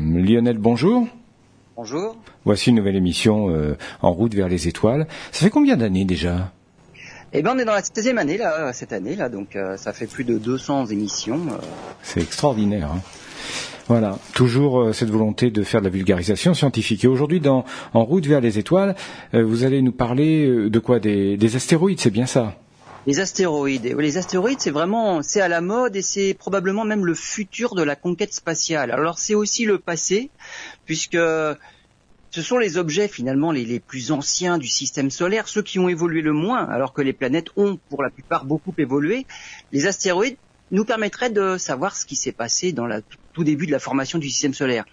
[0.00, 1.06] Lionel, bonjour.
[1.76, 2.16] Bonjour.
[2.44, 5.06] Voici une nouvelle émission euh, en route vers les étoiles.
[5.32, 6.52] Ça fait combien d'années déjà?
[7.32, 9.92] Eh ben, on est dans la 16e année là, cette année là, donc euh, ça
[9.92, 11.40] fait plus de 200 émissions.
[11.50, 11.56] euh.
[12.02, 12.90] C'est extraordinaire.
[12.92, 13.00] hein.
[13.88, 17.04] Voilà, toujours euh, cette volonté de faire de la vulgarisation scientifique.
[17.04, 18.96] Et aujourd'hui, dans En route vers les étoiles,
[19.34, 20.98] euh, vous allez nous parler euh, de quoi?
[20.98, 22.54] Des, des astéroïdes, c'est bien ça?
[23.06, 23.96] Les astéroïdes.
[23.96, 27.84] Les astéroïdes, c'est vraiment, c'est à la mode et c'est probablement même le futur de
[27.84, 28.90] la conquête spatiale.
[28.90, 30.30] Alors c'est aussi le passé,
[30.86, 35.78] puisque ce sont les objets finalement les, les plus anciens du système solaire, ceux qui
[35.78, 39.24] ont évolué le moins, alors que les planètes ont pour la plupart beaucoup évolué.
[39.70, 40.36] Les astéroïdes
[40.72, 44.18] nous permettraient de savoir ce qui s'est passé dans le tout début de la formation
[44.18, 44.84] du système solaire.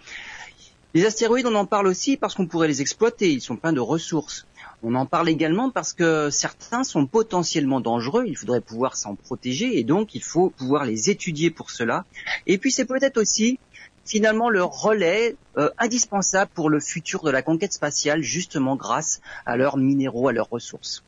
[0.93, 3.79] Les astéroïdes, on en parle aussi parce qu'on pourrait les exploiter, ils sont pleins de
[3.79, 4.45] ressources.
[4.85, 9.79] On en parle également parce que certains sont potentiellement dangereux, il faudrait pouvoir s'en protéger
[9.79, 12.03] et donc il faut pouvoir les étudier pour cela.
[12.47, 13.59] Et puis c'est peut-être aussi
[14.03, 19.55] finalement le relais euh, indispensable pour le futur de la conquête spatiale justement grâce à
[19.55, 21.01] leurs minéraux, à leurs ressources.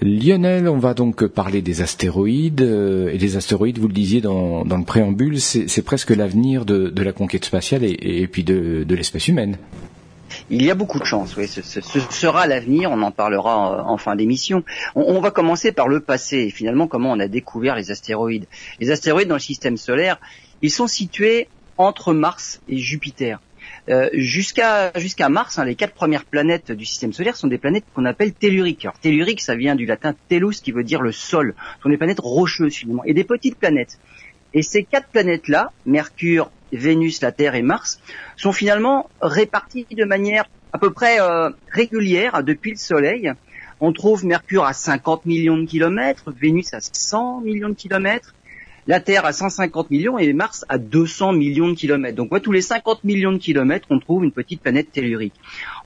[0.00, 2.62] Lionel, on va donc parler des astéroïdes.
[2.62, 7.12] euh, et les astéroïdes, vous le disiez dans, le préambule, c'est presque l'avenir de, la
[7.12, 9.58] conquête spatiale et, puis de l'espèce humaine.
[10.50, 11.48] Il y a beaucoup de chance, oui.
[11.48, 14.64] Ce, ce- ce sera l'avenir, on en parlera euh, en fin d'émission.
[14.94, 18.46] On, on va commencer par le passé, et finalement comment on a découvert les astéroïdes.
[18.80, 20.18] Les astéroïdes dans le système solaire,
[20.60, 23.40] ils sont situés entre Mars et Jupiter.
[23.88, 27.84] Euh, jusqu'à jusqu'à Mars, hein, les quatre premières planètes du système solaire sont des planètes
[27.94, 28.84] qu'on appelle telluriques.
[28.84, 31.54] Alors tellurique, ça vient du latin tellus, qui veut dire le sol.
[31.78, 33.98] Ce sont des planètes rocheuses finalement, et des petites planètes.
[34.54, 38.00] Et ces quatre planètes-là, Mercure, Vénus, la Terre et Mars,
[38.36, 43.32] sont finalement réparties de manière à peu près euh, régulière depuis le Soleil.
[43.80, 48.34] On trouve Mercure à 50 millions de kilomètres, Vénus à 100 millions de kilomètres,
[48.86, 52.16] la Terre à 150 millions et Mars à 200 millions de kilomètres.
[52.16, 55.34] Donc, ouais, tous les 50 millions de kilomètres, on trouve une petite planète tellurique.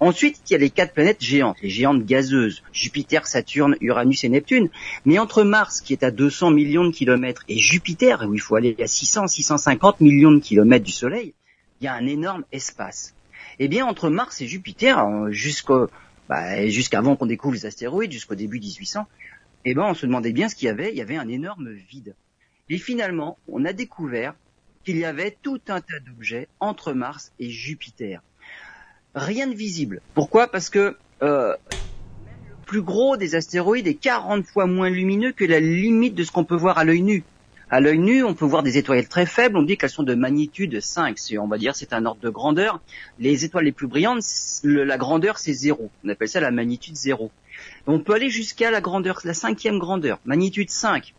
[0.01, 4.29] Ensuite, il y a les quatre planètes géantes, les géantes gazeuses, Jupiter, Saturne, Uranus et
[4.29, 4.71] Neptune.
[5.05, 8.57] Mais entre Mars, qui est à 200 millions de kilomètres, et Jupiter, où il faut
[8.57, 11.35] aller à 600, 650 millions de kilomètres du Soleil,
[11.81, 13.15] il y a un énorme espace.
[13.59, 15.89] Eh bien, entre Mars et Jupiter, jusqu'au,
[16.29, 19.07] bah, jusqu'avant qu'on découvre les astéroïdes, jusqu'au début 1800,
[19.67, 20.91] eh ben, on se demandait bien ce qu'il y avait.
[20.91, 22.15] Il y avait un énorme vide.
[22.69, 24.35] Et finalement, on a découvert
[24.85, 28.23] qu'il y avait tout un tas d'objets entre Mars et Jupiter.
[29.15, 30.01] Rien de visible.
[30.15, 30.49] Pourquoi?
[30.49, 35.61] Parce que euh, le plus gros des astéroïdes est 40 fois moins lumineux que la
[35.61, 37.25] limite de ce qu'on peut voir à l'œil nu.
[37.69, 39.57] À l'œil nu, on peut voir des étoiles très faibles.
[39.57, 41.19] On dit qu'elles sont de magnitude 5.
[41.19, 42.81] C'est, on va dire, c'est un ordre de grandeur.
[43.19, 44.23] Les étoiles les plus brillantes,
[44.63, 45.91] la grandeur, c'est zéro.
[46.05, 47.33] On appelle ça la magnitude zéro.
[47.87, 51.15] On peut aller jusqu'à la grandeur, la cinquième grandeur, magnitude 5.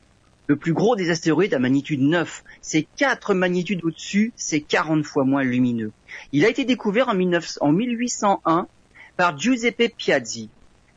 [0.48, 2.44] Le plus gros des astéroïdes à magnitude 9.
[2.62, 5.92] C'est 4 magnitudes au-dessus, c'est 40 fois moins lumineux.
[6.32, 8.68] Il a été découvert en, 19 en 1801
[9.18, 10.50] par Giuseppe Piazzi.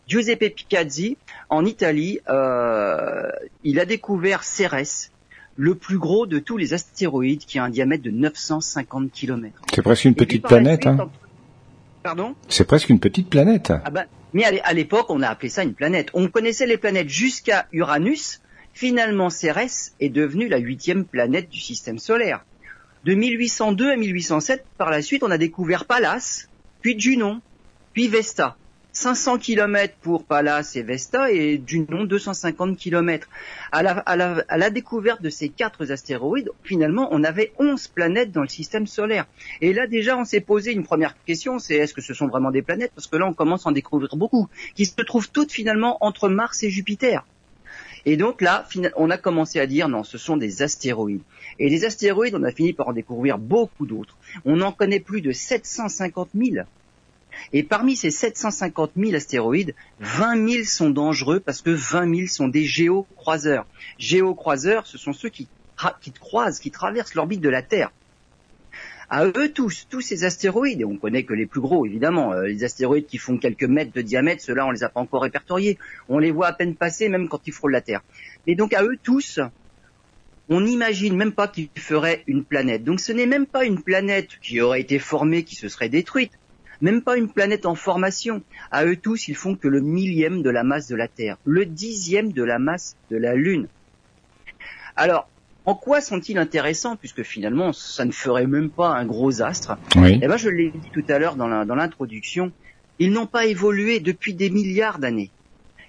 [0.06, 1.16] Giuseppe Piazzi,
[1.48, 3.28] en Italie, euh,
[3.64, 5.10] il a découvert Cérès,
[5.56, 9.60] le plus gros de tous les astéroïdes qui a un diamètre de 950 km.
[9.74, 10.82] C'est presque une petite planète.
[10.82, 11.00] suite, Hein.
[11.04, 11.10] en-
[12.02, 12.34] Pardon?
[12.48, 13.70] C'est presque une petite planète.
[13.84, 16.08] ah ben, mais à l'époque, on a appelé ça une planète.
[16.14, 18.39] On connaissait les planètes jusqu'à Uranus.
[18.72, 22.44] Finalement, Cérès est devenue la huitième planète du système solaire.
[23.04, 26.46] De 1802 à 1807, par la suite, on a découvert Pallas,
[26.82, 27.40] puis Junon,
[27.92, 28.56] puis Vesta.
[28.92, 33.28] 500 km pour Pallas et Vesta et Junon 250 km.
[33.70, 37.88] À la, à, la, à la découverte de ces quatre astéroïdes, finalement, on avait 11
[37.88, 39.26] planètes dans le système solaire.
[39.60, 42.50] Et là, déjà, on s'est posé une première question, c'est est-ce que ce sont vraiment
[42.50, 42.92] des planètes?
[42.94, 46.28] Parce que là, on commence à en découvrir beaucoup, qui se trouvent toutes finalement entre
[46.28, 47.24] Mars et Jupiter.
[48.06, 48.66] Et donc là,
[48.96, 51.22] on a commencé à dire non, ce sont des astéroïdes.
[51.58, 54.16] Et les astéroïdes, on a fini par en découvrir beaucoup d'autres.
[54.44, 56.64] On en connaît plus de 750 000.
[57.52, 62.48] Et parmi ces 750 000 astéroïdes, 20 000 sont dangereux parce que 20 000 sont
[62.48, 63.66] des géocroiseurs.
[63.98, 65.48] Géocroiseurs, ce sont ceux qui
[66.18, 67.92] croisent, qui traversent l'orbite de la Terre.
[69.12, 72.46] À eux tous, tous ces astéroïdes, et on connaît que les plus gros évidemment, euh,
[72.46, 75.78] les astéroïdes qui font quelques mètres de diamètre, ceux-là on les a pas encore répertoriés,
[76.08, 78.02] on les voit à peine passer même quand ils frôlent la Terre.
[78.46, 79.40] Et donc à eux tous,
[80.48, 82.84] on n'imagine même pas qu'ils feraient une planète.
[82.84, 86.32] Donc ce n'est même pas une planète qui aurait été formée, qui se serait détruite,
[86.80, 88.42] même pas une planète en formation.
[88.70, 91.66] À eux tous, ils font que le millième de la masse de la Terre, le
[91.66, 93.66] dixième de la masse de la Lune.
[94.94, 95.28] Alors,
[95.64, 100.18] en quoi sont-ils intéressants puisque finalement ça ne ferait même pas un gros astre Oui.
[100.22, 102.52] Eh ben je l'ai dit tout à l'heure dans l'introduction,
[102.98, 105.30] ils n'ont pas évolué depuis des milliards d'années.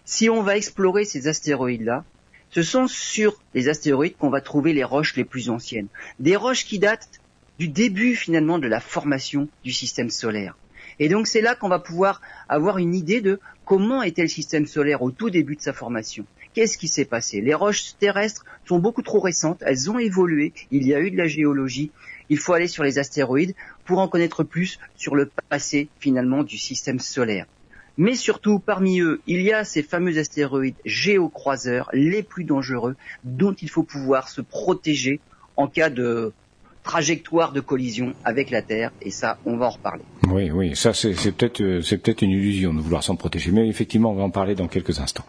[0.06, 2.04] Si on va explorer ces astéroïdes-là,
[2.50, 5.88] ce sont sur les astéroïdes qu'on va trouver les roches les plus anciennes.
[6.20, 7.22] Des roches qui datent
[7.60, 10.58] du début finalement de la formation du système solaire.
[11.02, 14.68] Et donc c'est là qu'on va pouvoir avoir une idée de comment était le système
[14.68, 16.28] solaire au tout début de sa formation.
[16.54, 17.42] Qu'est-ce qui s'est passé?
[17.42, 21.18] Les roches terrestres sont beaucoup trop récentes, elles ont évolué, il y a eu de
[21.18, 21.90] la géologie,
[22.30, 26.60] il faut aller sur les astéroïdes pour en connaître plus sur le passé finalement du
[26.60, 27.48] système solaire.
[27.98, 33.54] Mais surtout, parmi eux, il y a ces fameux astéroïdes géocroiseurs les plus dangereux dont
[33.54, 35.20] il faut pouvoir se protéger
[35.58, 36.32] en cas de
[36.84, 40.04] trajectoire de collision avec la Terre, et ça, on va en reparler.
[40.30, 43.68] Oui, oui, ça c'est peut-être euh, c'est peut-être une illusion de vouloir s'en protéger, mais
[43.68, 45.26] effectivement, on va en parler dans quelques instants.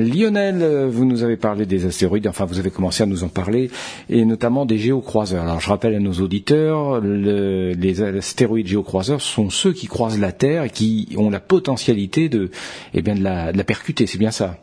[0.00, 3.28] Lionel, euh, vous nous avez parlé des astéroïdes, enfin vous avez commencé à nous en
[3.28, 3.70] parler,
[4.10, 5.44] et notamment des géocroiseurs.
[5.44, 10.64] Alors je rappelle à nos auditeurs, les astéroïdes géocroiseurs sont ceux qui croisent la Terre
[10.64, 12.50] et qui ont la potentialité de,
[12.94, 14.58] eh bien, de la, percuter, c'est bien ça?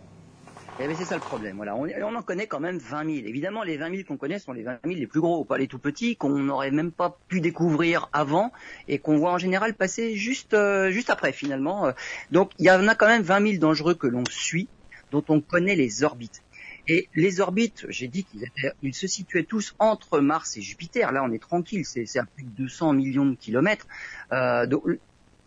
[0.89, 1.57] Eh c'est ça le problème.
[1.57, 3.27] Voilà, on, en connaît quand même 20 000.
[3.27, 5.67] Évidemment, les 20 000 qu'on connaît sont les 20 000 les plus gros, pas les
[5.67, 8.51] tout petits qu'on n'aurait même pas pu découvrir avant
[8.87, 11.91] et qu'on voit en général passer juste euh, juste après finalement.
[12.31, 14.67] Donc il y en a quand même 20 000 dangereux que l'on suit
[15.11, 16.43] dont on connaît les orbites.
[16.87, 21.11] Et les orbites, j'ai dit qu'ils se situaient tous entre Mars et Jupiter.
[21.13, 23.87] Là, on est tranquille, c'est à plus de 200 millions de kilomètres
[24.33, 24.65] euh,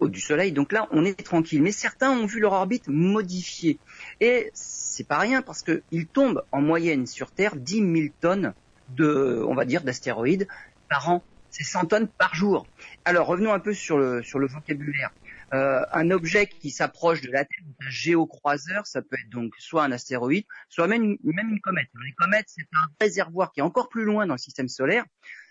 [0.00, 0.52] du Soleil.
[0.52, 1.62] Donc là, on est tranquille.
[1.62, 3.78] Mais certains ont vu leur orbite modifiée.
[4.20, 8.54] Et c'est pas rien parce qu'ils tombent en moyenne sur Terre 10 000 tonnes
[8.90, 10.48] de, on va dire, d'astéroïdes
[10.88, 11.22] par an.
[11.50, 12.66] C'est 100 tonnes par jour.
[13.04, 15.10] Alors revenons un peu sur le, vocabulaire.
[15.54, 19.84] Euh, un objet qui s'approche de la Terre, un géocroiseur, ça peut être donc soit
[19.84, 21.88] un astéroïde, soit même même une comète.
[22.04, 25.04] Les comètes, c'est un réservoir qui est encore plus loin dans le système solaire,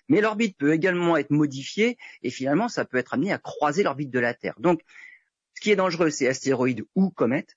[0.10, 4.12] mais l'orbite peut également être modifiée et finalement, ça peut être amené à croiser l'orbite
[4.12, 4.56] de la Terre.
[4.60, 4.82] Donc,
[5.54, 7.56] ce qui est dangereux, c'est astéroïde ou comète.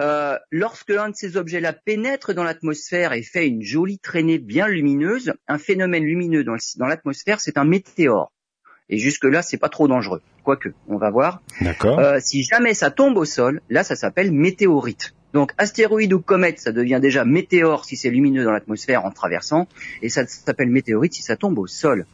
[0.00, 4.68] Euh, lorsque l'un de ces objets-là pénètre dans l'atmosphère et fait une jolie traînée bien
[4.68, 8.32] lumineuse, un phénomène lumineux dans l'atmosphère, c'est un météore.
[8.90, 10.22] Et jusque-là, c'est pas trop dangereux.
[10.44, 11.42] Quoique, on va voir.
[11.60, 11.98] D'accord.
[11.98, 15.14] Euh, si jamais ça tombe au sol, là, ça s'appelle météorite.
[15.34, 19.68] Donc, astéroïde ou comète, ça devient déjà météore si c'est lumineux dans l'atmosphère en traversant,
[20.00, 22.06] et ça s'appelle météorite si ça tombe au sol.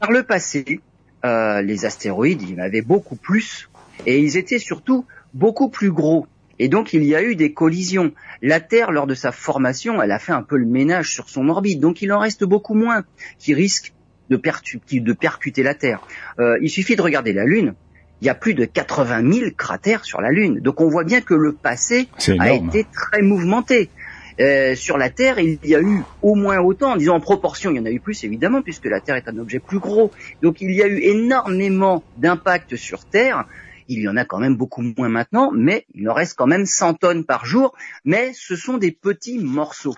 [0.00, 0.80] Par le passé,
[1.24, 3.70] euh, les astéroïdes, il y en avait beaucoup plus,
[4.04, 6.26] et ils étaient surtout beaucoup plus gros.
[6.58, 8.12] Et donc il y a eu des collisions.
[8.42, 11.48] La Terre, lors de sa formation, elle a fait un peu le ménage sur son
[11.48, 13.04] orbite, donc il en reste beaucoup moins
[13.38, 13.92] qui risquent
[14.30, 16.00] de, de percuter la Terre.
[16.38, 17.74] Euh, il suffit de regarder la Lune.
[18.22, 20.60] Il y a plus de 80 000 cratères sur la Lune.
[20.60, 22.08] Donc on voit bien que le passé
[22.38, 23.90] a été très mouvementé.
[24.38, 27.78] Euh, sur la Terre, il y a eu au moins autant, disons en proportion, il
[27.78, 30.10] y en a eu plus évidemment, puisque la Terre est un objet plus gros.
[30.42, 33.46] Donc il y a eu énormément d'impact sur Terre.
[33.88, 36.66] Il y en a quand même beaucoup moins maintenant, mais il en reste quand même
[36.66, 37.74] 100 tonnes par jour.
[38.04, 39.96] Mais ce sont des petits morceaux.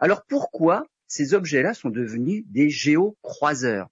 [0.00, 3.88] Alors pourquoi ces objets-là sont devenus des géocroiseurs?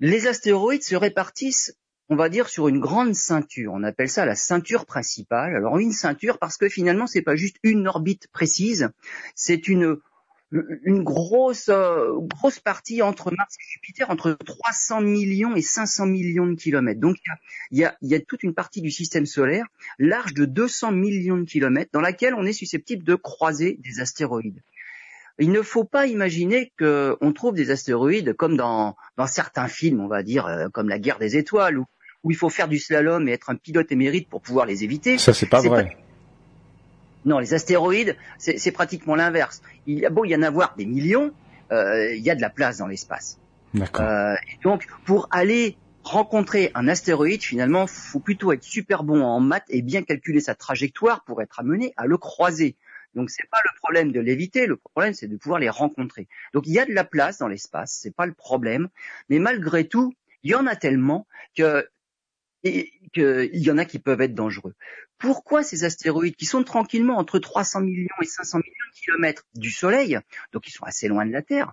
[0.00, 1.76] Les astéroïdes se répartissent,
[2.08, 3.72] on va dire, sur une grande ceinture.
[3.74, 5.54] On appelle ça la ceinture principale.
[5.54, 8.90] Alors une ceinture parce que finalement c'est pas juste une orbite précise,
[9.34, 9.98] c'est une
[10.82, 16.46] une grosse euh, grosse partie entre Mars et Jupiter, entre 300 millions et 500 millions
[16.46, 17.00] de kilomètres.
[17.00, 17.16] Donc
[17.70, 19.66] il y a, y a toute une partie du système solaire
[19.98, 24.62] large de 200 millions de kilomètres dans laquelle on est susceptible de croiser des astéroïdes.
[25.38, 28.96] Il ne faut pas imaginer qu'on trouve des astéroïdes comme dans,
[29.26, 31.86] certains films, on va dire, euh, comme la guerre des étoiles, où,
[32.30, 35.18] il faut faire du slalom et être un pilote émérite pour pouvoir les éviter.
[35.18, 35.96] Ça, c'est pas vrai.
[37.24, 39.62] Non, les astéroïdes, c'est pratiquement l'inverse.
[39.86, 41.32] Il y a beau y en avoir des millions,
[41.70, 43.38] euh, il y a de la place dans l'espace.
[43.74, 44.04] D'accord.
[44.04, 49.66] Euh, donc, pour aller rencontrer un astéroïde, finalement, faut plutôt être super bon en maths
[49.68, 52.76] et bien calculer sa trajectoire pour être amené à le croiser.
[53.14, 56.28] Donc c'est pas le problème de l'éviter, le problème c'est de pouvoir les rencontrer.
[56.54, 58.88] Donc il y a de la place dans l'espace, c'est pas le problème,
[59.28, 61.86] mais malgré tout, il y en a tellement que
[62.62, 64.74] qu'il y en a qui peuvent être dangereux.
[65.18, 69.70] Pourquoi ces astéroïdes qui sont tranquillement entre 300 millions et 500 millions de kilomètres du
[69.70, 70.18] Soleil,
[70.52, 71.72] donc ils sont assez loin de la Terre,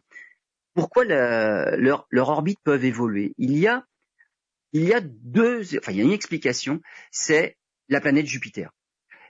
[0.73, 3.33] pourquoi leur, leur orbite peuvent évoluer?
[3.37, 3.85] Il y a
[4.71, 6.81] il y a deux, enfin il y a une explication,
[7.11, 8.71] c'est la planète Jupiter.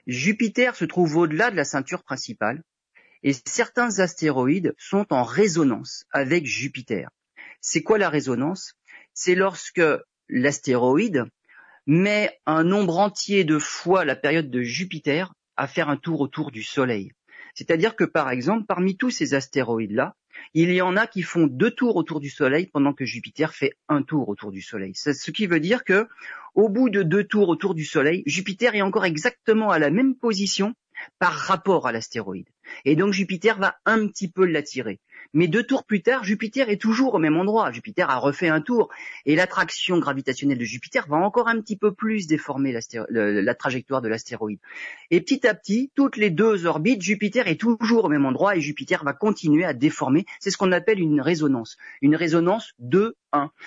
[0.06, 2.62] Jupiter se trouve au-delà de la ceinture principale
[3.22, 7.10] et certains astéroïdes sont en résonance avec Jupiter.
[7.60, 8.74] C'est quoi la résonance?
[9.14, 9.82] C'est lorsque
[10.28, 11.24] l'astéroïde
[11.90, 16.52] met un nombre entier de fois la période de Jupiter à faire un tour autour
[16.52, 17.10] du Soleil.
[17.52, 20.14] C'est-à-dire que par exemple, parmi tous ces astéroïdes-là,
[20.54, 23.72] il y en a qui font deux tours autour du Soleil pendant que Jupiter fait
[23.88, 24.92] un tour autour du Soleil.
[24.94, 26.06] Ce qui veut dire que,
[26.54, 30.14] au bout de deux tours autour du Soleil, Jupiter est encore exactement à la même
[30.14, 30.74] position
[31.18, 32.48] par rapport à l'astéroïde.
[32.84, 35.00] Et donc Jupiter va un petit peu l'attirer.
[35.32, 37.70] Mais deux tours plus tard, Jupiter est toujours au même endroit.
[37.70, 38.88] Jupiter a refait un tour
[39.26, 42.76] et l'attraction gravitationnelle de Jupiter va encore un petit peu plus déformer
[43.10, 44.58] la trajectoire de l'astéroïde.
[45.10, 48.60] Et petit à petit, toutes les deux orbites, Jupiter est toujours au même endroit et
[48.60, 50.26] Jupiter va continuer à déformer.
[50.40, 51.76] C'est ce qu'on appelle une résonance.
[52.02, 53.12] Une résonance 2-1.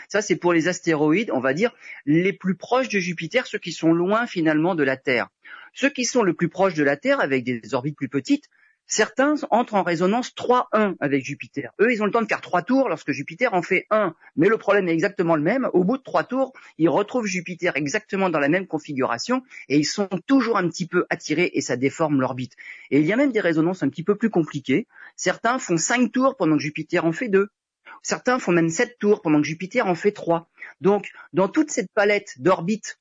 [0.10, 1.72] Ça, c'est pour les astéroïdes, on va dire,
[2.06, 5.30] les plus proches de Jupiter, ceux qui sont loin finalement de la Terre.
[5.74, 8.50] Ceux qui sont le plus proches de la Terre, avec des orbites plus petites,
[8.96, 11.72] Certains entrent en résonance 3-1 avec Jupiter.
[11.82, 14.14] Eux, ils ont le temps de faire trois tours lorsque Jupiter en fait un.
[14.36, 15.68] Mais le problème est exactement le même.
[15.74, 19.84] Au bout de trois tours, ils retrouvent Jupiter exactement dans la même configuration et ils
[19.84, 22.54] sont toujours un petit peu attirés et ça déforme l'orbite.
[22.92, 24.86] Et il y a même des résonances un petit peu plus compliquées.
[25.16, 27.48] Certains font cinq tours pendant que Jupiter en fait deux.
[28.04, 30.52] Certains font même sept tours pendant que Jupiter en fait trois.
[30.82, 33.00] Donc, dans toute cette palette d'orbites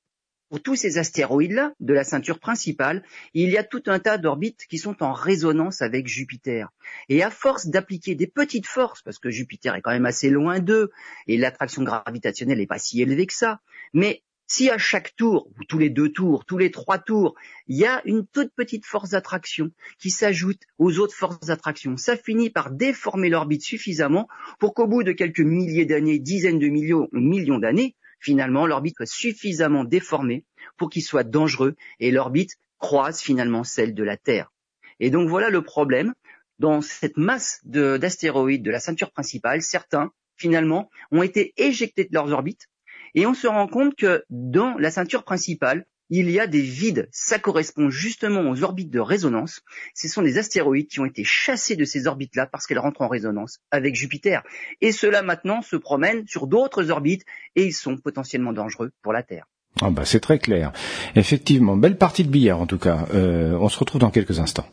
[0.52, 4.66] pour tous ces astéroïdes-là de la ceinture principale, il y a tout un tas d'orbites
[4.68, 6.68] qui sont en résonance avec Jupiter.
[7.08, 10.60] Et à force d'appliquer des petites forces, parce que Jupiter est quand même assez loin
[10.60, 10.90] d'eux,
[11.26, 13.62] et l'attraction gravitationnelle n'est pas si élevée que ça,
[13.94, 17.34] mais si à chaque tour, ou tous les deux tours, tous les trois tours,
[17.66, 22.14] il y a une toute petite force d'attraction qui s'ajoute aux autres forces d'attraction, ça
[22.14, 24.28] finit par déformer l'orbite suffisamment
[24.58, 29.06] pour qu'au bout de quelques milliers d'années, dizaines de millions millions d'années, finalement l'orbite soit
[29.06, 30.44] suffisamment déformée
[30.78, 34.52] pour qu'il soit dangereux et l'orbite croise finalement celle de la Terre.
[35.00, 36.14] Et donc voilà le problème.
[36.58, 42.30] Dans cette masse d'astéroïdes de, la ceinture principale, certains, finalement, ont été éjectés de leurs
[42.30, 42.68] orbites
[43.14, 45.84] et on se rend compte que dans la ceinture principale,
[46.14, 47.08] il y a des vides.
[47.10, 49.62] Ça correspond justement aux orbites de résonance.
[49.94, 53.08] Ce sont des astéroïdes qui ont été chassés de ces orbites-là parce qu'elles rentrent en
[53.08, 54.42] résonance avec Jupiter.
[54.82, 57.24] Et ceux-là maintenant se promènent sur d'autres orbites
[57.56, 59.46] et ils sont potentiellement dangereux pour la Terre.
[59.80, 60.72] Ah bah c'est très clair.
[61.16, 63.06] Effectivement, belle partie de billard en tout cas.
[63.14, 64.68] Euh, on se retrouve dans quelques instants.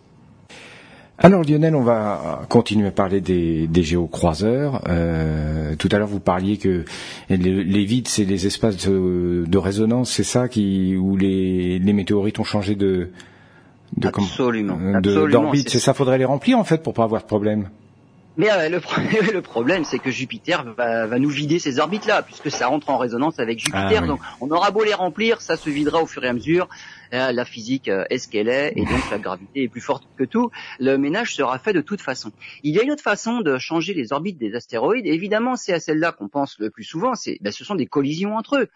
[1.22, 4.82] Alors Lionel, on va continuer à parler des, des géocroiseurs.
[4.88, 6.86] Euh, tout à l'heure, vous parliez que
[7.30, 12.46] les, vides, c'est les espaces de, résonance, c'est ça qui où les, les, météorites ont
[12.46, 13.10] changé de,
[13.98, 15.70] de absolument, d'orbite.
[15.70, 17.68] C'est ça, faudrait les remplir en fait pour pas avoir de problème.
[18.38, 18.70] Mais euh,
[19.34, 22.98] le, problème, c'est que Jupiter va, va, nous vider ces orbites-là, puisque ça rentre en
[22.98, 24.02] résonance avec Jupiter.
[24.04, 26.70] Ah donc, on aura beau les remplir, ça se videra au fur et à mesure.
[27.14, 30.08] Euh, la physique euh, est ce qu'elle est, et donc la gravité est plus forte
[30.16, 30.52] que tout.
[30.80, 32.32] Le ménage sera fait de toute façon.
[32.64, 35.08] Il y a une autre façon de changer les orbites des astéroïdes.
[35.08, 37.16] évidemment, c'est à celle-là qu'on pense le plus souvent.
[37.16, 38.70] C'est, ben, ce sont des collisions entre eux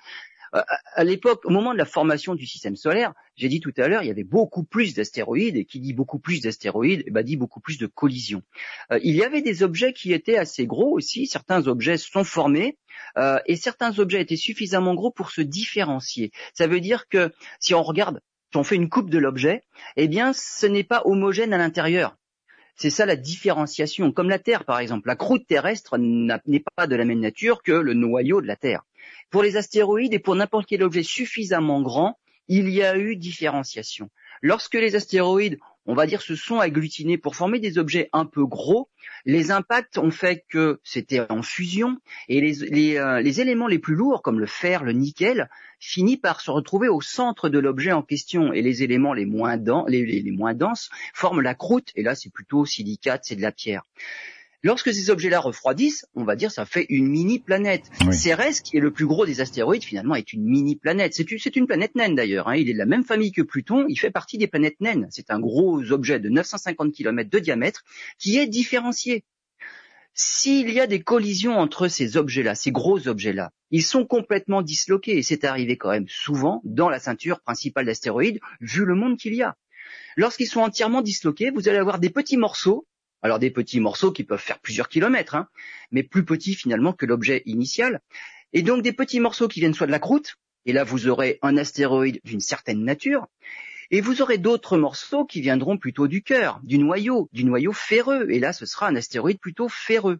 [0.53, 4.03] à l'époque, au moment de la formation du système solaire, j'ai dit tout à l'heure,
[4.03, 7.38] il y avait beaucoup plus d'astéroïdes, et qui dit beaucoup plus d'astéroïdes, eh ben, dit
[7.38, 8.43] beaucoup plus de collisions.
[8.91, 12.77] Euh, il y avait des objets qui étaient assez gros aussi, certains objets sont formés,
[13.17, 16.31] euh, et certains objets étaient suffisamment gros pour se différencier.
[16.53, 19.63] Ça veut dire que si on regarde, si on fait une coupe de l'objet,
[19.98, 22.15] eh bien, ce n'est pas homogène à l'intérieur.
[22.75, 24.12] C'est ça la différenciation.
[24.12, 25.07] Comme la Terre, par exemple.
[25.07, 28.83] La croûte terrestre n'est pas de la même nature que le noyau de la Terre.
[29.33, 34.11] Pour les astéroïdes et pour n'importe quel objet suffisamment grand, il y a eu différenciation.
[34.43, 38.45] Lorsque les astéroïdes, on va dire, se sont agglutinés pour former des objets un peu
[38.45, 38.91] gros,
[39.25, 41.97] les impacts ont fait que c'était en fusion
[42.29, 45.49] et les, euh, éléments les plus lourds, comme le fer, le nickel,
[45.79, 49.57] finissent par se retrouver au centre de l'objet en question et les éléments les moins,
[49.87, 53.81] les moins denses forment la croûte et là c'est plutôt silicate, c'est de la pierre.
[54.65, 57.84] Lorsque ces objets-là refroidissent, on va dire ça fait une mini-planète.
[58.13, 61.13] Cérès, qui est le plus gros des astéroïdes, finalement, est une mini-planète.
[61.13, 62.48] C'est une, planète naine d'ailleurs.
[62.48, 62.55] Hein.
[62.55, 63.86] Il est de la même famille que Pluton.
[63.89, 65.08] Il fait partie des planètes naines.
[65.12, 67.84] C'est un gros objet de 950 km de diamètre
[68.17, 69.25] qui est différencié.
[70.13, 75.17] S'il y a des collisions entre ces objets-là, ces gros objets-là, ils sont complètement disloqués
[75.17, 79.34] et c'est arrivé quand même souvent dans la ceinture principale d'astéroïdes, vu le monde qu'il
[79.34, 79.58] y a.
[80.15, 82.86] Lorsqu'ils sont entièrement disloqués, vous allez avoir des petits morceaux
[83.23, 85.47] alors des petits morceaux qui peuvent faire plusieurs kilomètres, hein,
[85.91, 88.01] mais plus petits finalement que l'objet initial.
[88.51, 91.39] Et donc des petits morceaux qui viennent soit de la croûte, et là vous aurez
[91.41, 93.27] un astéroïde d'une certaine nature,
[93.91, 98.29] et vous aurez d'autres morceaux qui viendront plutôt du cœur, du noyau, du noyau ferreux,
[98.29, 100.19] et là ce sera un astéroïde plutôt ferreux.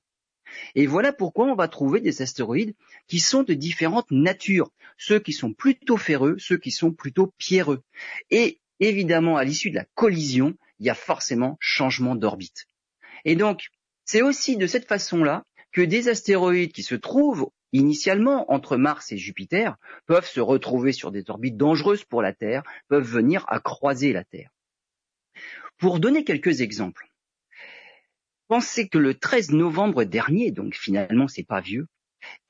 [0.76, 2.76] Et voilà pourquoi on va trouver des astéroïdes
[3.08, 7.82] qui sont de différentes natures, ceux qui sont plutôt ferreux, ceux qui sont plutôt pierreux.
[8.30, 12.68] Et évidemment, à l'issue de la collision, il y a forcément changement d'orbite.
[13.26, 13.68] Et donc,
[14.06, 19.18] c'est aussi de cette façon-là que des astéroïdes qui se trouvent initialement entre Mars et
[19.18, 19.76] Jupiter
[20.06, 24.24] peuvent se retrouver sur des orbites dangereuses pour la Terre, peuvent venir à croiser la
[24.24, 24.52] Terre.
[25.78, 27.08] Pour donner quelques exemples,
[28.48, 31.88] pensez que le 13 novembre dernier, donc finalement c'est pas vieux,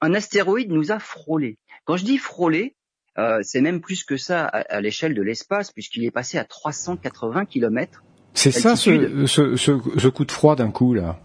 [0.01, 1.57] un astéroïde nous a frôlé.
[1.85, 2.75] Quand je dis frôlé,
[3.17, 6.43] euh, c'est même plus que ça à, à l'échelle de l'espace, puisqu'il est passé à
[6.43, 8.03] 380 km
[8.33, 11.19] c'est ça ce, ce, ce, coup de froid d'un coup là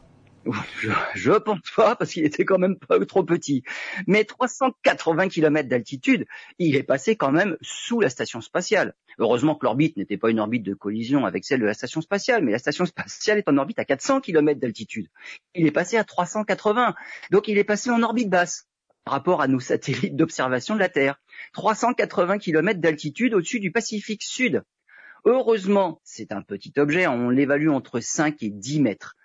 [0.81, 3.63] je, je pense pas parce qu'il était quand même pas trop petit.
[4.07, 6.27] Mais 380 km d'altitude,
[6.59, 8.95] il est passé quand même sous la station spatiale.
[9.19, 12.45] Heureusement que l'orbite n'était pas une orbite de collision avec celle de la station spatiale,
[12.45, 15.09] mais la station spatiale est en orbite à 400 km d'altitude.
[15.55, 16.95] Il est passé à 380,
[17.31, 18.69] donc il est passé en orbite basse
[19.05, 21.21] par rapport à nos satellites d'observation de la Terre.
[21.55, 24.63] 380 km d'altitude au-dessus du Pacifique Sud.
[25.25, 29.17] Heureusement, c'est un petit objet, on l'évalue entre 5 et 10 mètres.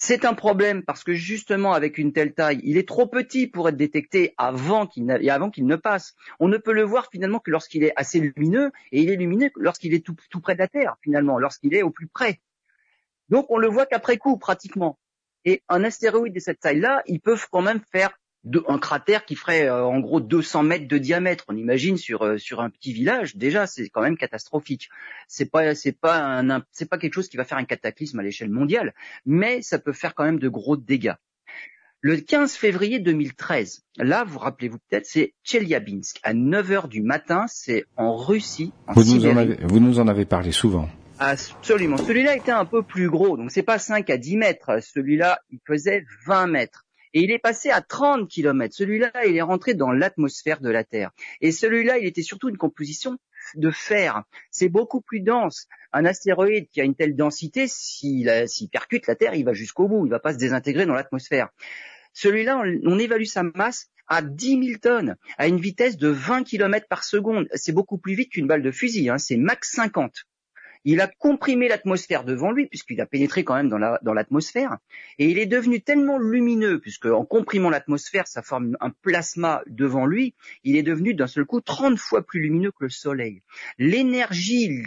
[0.00, 3.68] C'est un problème parce que justement avec une telle taille, il est trop petit pour
[3.68, 6.14] être détecté avant qu'il ne passe.
[6.38, 9.50] On ne peut le voir finalement que lorsqu'il est assez lumineux et il est lumineux
[9.56, 12.40] lorsqu'il est tout, tout près de la Terre finalement, lorsqu'il est au plus près.
[13.28, 15.00] Donc on le voit qu'après coup pratiquement.
[15.44, 18.16] Et un astéroïde de cette taille-là, ils peuvent quand même faire
[18.48, 21.44] de, un cratère qui ferait euh, en gros 200 mètres de diamètre.
[21.48, 24.88] On imagine sur euh, sur un petit village, déjà c'est quand même catastrophique.
[25.28, 28.22] C'est pas c'est pas un c'est pas quelque chose qui va faire un cataclysme à
[28.22, 28.94] l'échelle mondiale,
[29.26, 31.14] mais ça peut faire quand même de gros dégâts.
[32.00, 37.46] Le 15 février 2013, là, vous rappelez-vous peut-être, c'est Chelyabinsk, à 9 heures du matin,
[37.48, 40.88] c'est en Russie, en vous, nous en avez, vous nous en avez parlé souvent.
[41.18, 41.96] Absolument.
[41.96, 44.80] Celui-là était un peu plus gros, donc c'est pas 5 à 10 mètres.
[44.80, 46.86] Celui-là, il faisait 20 mètres
[47.18, 48.72] et il est passé à 30 km.
[48.72, 51.10] Celui-là, il est rentré dans l'atmosphère de la Terre.
[51.40, 53.18] Et celui-là, il était surtout une composition
[53.56, 54.22] de fer.
[54.52, 55.66] C'est beaucoup plus dense.
[55.92, 58.30] Un astéroïde qui a une telle densité, s'il
[58.70, 60.06] percute la Terre, il va jusqu'au bout.
[60.06, 61.48] Il ne va pas se désintégrer dans l'atmosphère.
[62.12, 66.86] Celui-là, on, évalue sa masse à 10 000 tonnes, à une vitesse de 20 km
[66.88, 67.48] par seconde.
[67.52, 69.08] C'est beaucoup plus vite qu'une balle de fusil.
[69.08, 69.18] Hein.
[69.18, 70.24] C'est max 50.
[70.84, 74.78] Il a comprimé l'atmosphère devant lui, puisqu'il a pénétré quand même dans l'atmosphère,
[75.18, 80.06] et il est devenu tellement lumineux, puisque en comprimant l'atmosphère, ça forme un plasma devant
[80.06, 83.42] lui, il est devenu d'un seul coup 30 fois plus lumineux que le Soleil.
[83.78, 84.82] L'énergie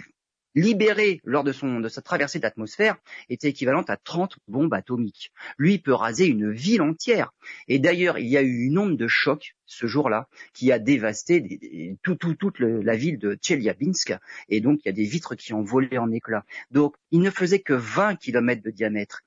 [0.55, 2.97] libérée lors de, son, de sa traversée d'atmosphère
[3.29, 5.31] était équivalente à 30 bombes atomiques.
[5.57, 7.33] Lui peut raser une ville entière.
[7.67, 11.97] Et d'ailleurs, il y a eu une onde de choc ce jour-là qui a dévasté
[12.03, 14.13] tout, tout, toute la ville de Tcheliabinsk.
[14.49, 16.45] Et donc, il y a des vitres qui ont volé en éclats.
[16.71, 19.21] Donc, il ne faisait que 20 km de diamètre.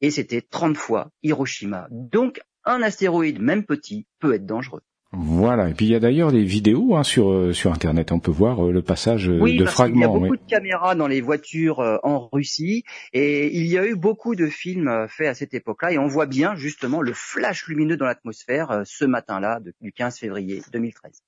[0.00, 1.88] Et c'était 30 fois Hiroshima.
[1.90, 4.82] Donc, un astéroïde, même petit, peut être dangereux.
[5.12, 5.68] Voilà.
[5.68, 8.12] Et puis il y a d'ailleurs des vidéos hein, sur euh, sur internet.
[8.12, 10.00] On peut voir euh, le passage euh, oui, de fragments.
[10.00, 13.86] Il y a beaucoup de caméras dans les voitures en Russie et il y a
[13.86, 17.66] eu beaucoup de films faits à cette époque-là et on voit bien justement le flash
[17.68, 21.22] lumineux dans l'atmosphère ce matin-là du 15 février 2013.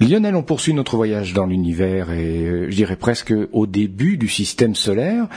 [0.00, 4.74] Lionel, on poursuit notre voyage dans l'univers et je dirais presque au début du système
[4.74, 5.28] solaire,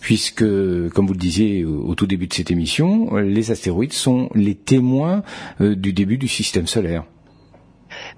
[0.00, 4.54] puisque, comme vous le disiez au tout début de cette émission, les astéroïdes sont les
[4.54, 5.22] témoins
[5.60, 7.04] du début du système solaire.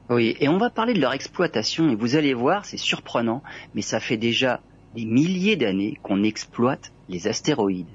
[0.08, 3.42] Oui, et on va parler de leur exploitation, et vous allez voir, c'est surprenant,
[3.74, 4.60] mais ça fait déjà
[4.94, 7.86] des milliers d'années qu'on exploite les astéroïdes.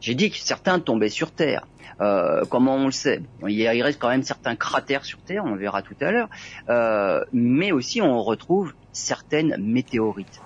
[0.00, 1.66] J'ai dit que certains tombaient sur Terre.
[2.00, 3.22] Euh, comment on le sait?
[3.46, 6.28] Il reste quand même certains cratères sur Terre, on verra tout à l'heure,
[6.68, 10.40] euh, mais aussi on retrouve certaines météorites.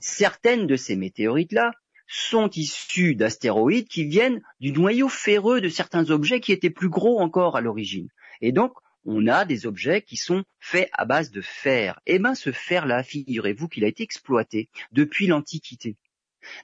[0.00, 1.72] Certaines de ces météorites-là
[2.06, 7.20] sont issues d'astéroïdes qui viennent du noyau ferreux de certains objets qui étaient plus gros
[7.20, 8.08] encore à l'origine.
[8.40, 12.00] Et donc, on a des objets qui sont faits à base de fer.
[12.06, 15.96] Eh bien, ce fer-là, figurez-vous qu'il a été exploité depuis l'Antiquité.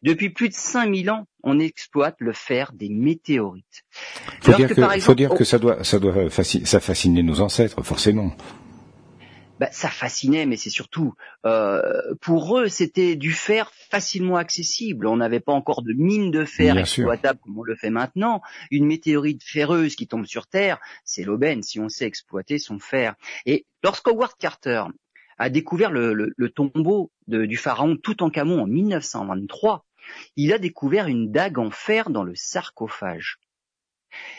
[0.02, 3.84] Depuis plus de 5000 ans, on exploite le fer des météorites.
[4.42, 8.32] Faut dire que, faut dire que ça doit, ça doit ça fasciner nos ancêtres, forcément
[9.58, 11.14] bah, ça fascinait, mais c'est surtout
[11.44, 11.82] euh,
[12.20, 15.06] pour eux c'était du fer facilement accessible.
[15.06, 18.40] On n'avait pas encore de mine de fer exploitable comme on le fait maintenant.
[18.70, 23.14] Une météorite ferreuse qui tombe sur Terre, c'est l'aubaine si on sait exploiter son fer.
[23.46, 24.84] Et lorsqu'Howard Carter
[25.38, 29.87] a découvert le, tombeau du pharaon Toutankhamon en 1923,
[30.37, 33.38] il a découvert une dague en fer dans le sarcophage.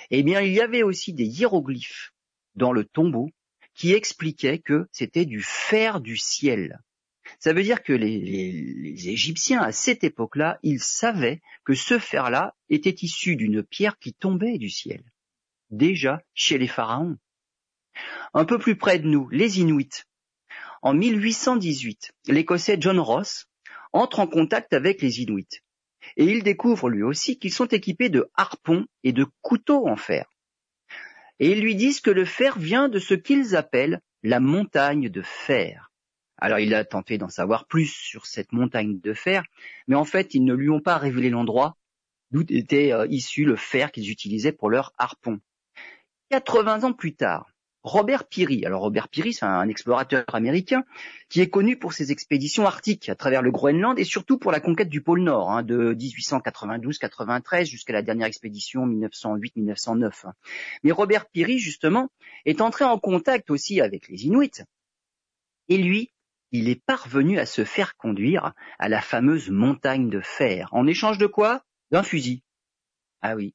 [0.09, 2.13] Eh bien, il y avait aussi des hiéroglyphes
[2.55, 3.29] dans le tombeau
[3.75, 6.81] qui expliquait que c'était du fer du ciel.
[7.39, 12.55] Ça veut dire que les, les, Égyptiens, à cette époque-là, ils savaient que ce fer-là
[12.69, 15.03] était issu d'une pierre qui tombait du ciel.
[15.69, 17.17] Déjà chez les pharaons.
[18.33, 20.03] Un peu plus près de nous, les Inuits.
[20.81, 23.47] En 1818, l'Écossais John Ross
[23.91, 25.61] entre en contact avec les Inuits.
[26.15, 30.29] Et il découvre lui aussi qu'ils sont équipés de harpons et de couteaux en fer
[31.39, 35.21] et ils lui disent que le fer vient de ce qu'ils appellent la montagne de
[35.21, 35.91] fer.
[36.37, 39.43] Alors il a tenté d'en savoir plus sur cette montagne de fer,
[39.87, 41.77] mais en fait ils ne lui ont pas révélé l'endroit
[42.31, 45.39] d'où était euh, issu le fer qu'ils utilisaient pour leur harpon.
[46.29, 47.51] 80 ans plus tard,
[47.83, 48.65] Robert Peary.
[48.65, 50.83] Alors Robert Peary, c'est un explorateur américain
[51.29, 54.59] qui est connu pour ses expéditions arctiques à travers le Groenland et surtout pour la
[54.59, 60.31] conquête du pôle Nord hein, de 1892-93 jusqu'à la dernière expédition 1908-1909.
[60.83, 62.09] Mais Robert Peary, justement,
[62.45, 64.63] est entré en contact aussi avec les Inuits.
[65.69, 66.11] Et lui,
[66.51, 70.67] il est parvenu à se faire conduire à la fameuse montagne de fer.
[70.71, 71.63] En échange de quoi?
[71.91, 72.43] D'un fusil.
[73.21, 73.53] Ah oui,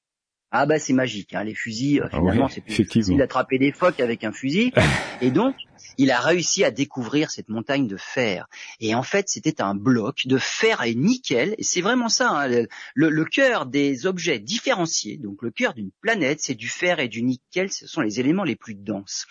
[0.56, 3.72] ah bah c'est magique, hein, les fusils, euh, ah finalement c'est plus facile d'attraper des
[3.72, 4.72] phoques avec un fusil.
[5.20, 5.56] et donc,
[5.98, 8.46] il a réussi à découvrir cette montagne de fer.
[8.78, 11.56] Et en fait, c'était un bloc de fer et nickel.
[11.58, 12.68] Et c'est vraiment ça, hein, le,
[13.10, 15.16] le, cœur des objets différenciés.
[15.16, 17.72] Donc le cœur d'une planète, c'est du fer et du nickel.
[17.72, 19.26] Ce sont les éléments les plus denses.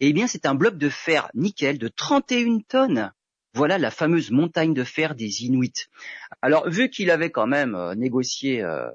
[0.00, 3.12] Et eh bien, c'est un bloc de fer nickel de 31 tonnes.
[3.54, 5.88] Voilà la fameuse montagne de fer des Inuits.
[6.42, 8.90] Alors, vu qu'il avait quand même euh, négocié euh,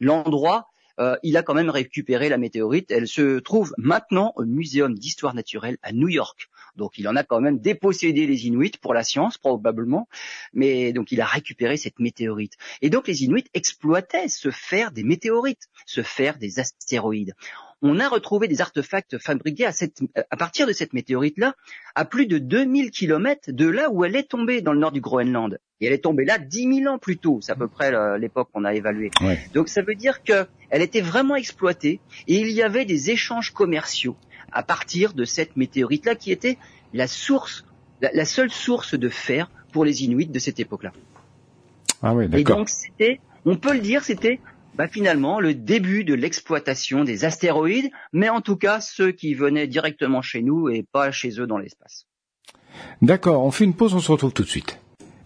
[0.00, 2.90] l'endroit, euh, il a quand même récupéré la météorite.
[2.90, 6.48] Elle se trouve maintenant au Muséum d'histoire naturelle à New York.
[6.76, 10.08] Donc il en a quand même dépossédé les Inuits pour la science probablement,
[10.52, 12.54] mais donc il a récupéré cette météorite.
[12.82, 17.34] Et donc les Inuits exploitaient ce fer des météorites, ce fer des astéroïdes
[17.82, 21.54] on a retrouvé des artefacts fabriqués à, partir de cette météorite-là,
[21.94, 25.00] à plus de 2000 kilomètres de là où elle est tombée dans le nord du
[25.00, 25.58] Groenland.
[25.80, 28.48] Et elle est tombée là 10 000 ans plus tôt, c'est à peu près l'époque
[28.52, 29.10] qu'on a évaluée.
[29.52, 34.16] Donc ça veut dire qu'elle était vraiment exploitée et il y avait des échanges commerciaux
[34.52, 36.56] à partir de cette météorite-là qui était
[36.94, 37.66] la source,
[38.00, 40.92] la, seule source de fer pour les Inuits de cette époque-là.
[42.02, 42.38] Ah oui, d'accord.
[42.38, 44.40] Et donc c'était, on peut le dire, c'était
[44.76, 49.66] bah, finalement le début de l'exploitation des astéroïdes, mais en tout cas ceux qui venaient
[49.66, 52.06] directement chez nous et pas chez eux dans l'espace.
[53.02, 54.78] D'accord, on fait une pause, on se retrouve tout de suite.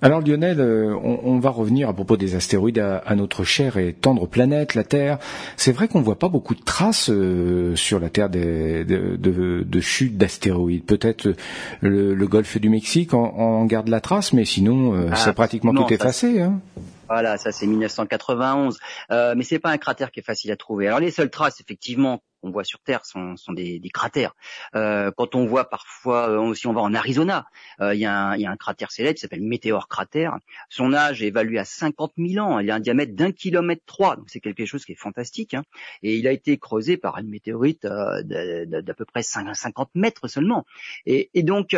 [0.03, 4.27] Alors Lionel, euh, on, va revenir à propos des astéroïdes à, notre chère et tendre
[4.27, 5.19] planète, la Terre.
[5.59, 10.17] C'est vrai qu'on voit pas beaucoup de traces euh, sur la Terre de, de, chutes
[10.17, 10.85] d'astéroïdes.
[10.85, 11.35] Peut-être
[11.83, 15.93] le, golfe du Mexique en, garde la trace, mais sinon euh, c'est ah, pratiquement tout
[15.93, 16.41] effacé.
[16.41, 16.61] Hein.
[17.11, 18.79] Voilà, ça c'est 1991.
[19.11, 20.87] Euh, mais c'est pas un cratère qui est facile à trouver.
[20.87, 24.37] Alors les seules traces, effectivement, qu'on voit sur Terre sont, des, cratères.
[24.77, 27.47] Euh, quand on voit parfois, euh, si on va en Arizona,
[27.81, 30.39] euh, il y, a un cratère célèbre qui s'appelle Météor Cratère.
[30.69, 32.61] Son âge est évalué à 50 000 ans.
[32.61, 35.55] Il a un diamètre d'un kilomètre trois, donc c'est quelque chose qui est fantastique.
[35.55, 35.65] Hein.
[36.05, 40.65] Et il a été creusé par une météorite d'à peu près 50 mètres seulement.
[41.07, 41.75] Et, et donc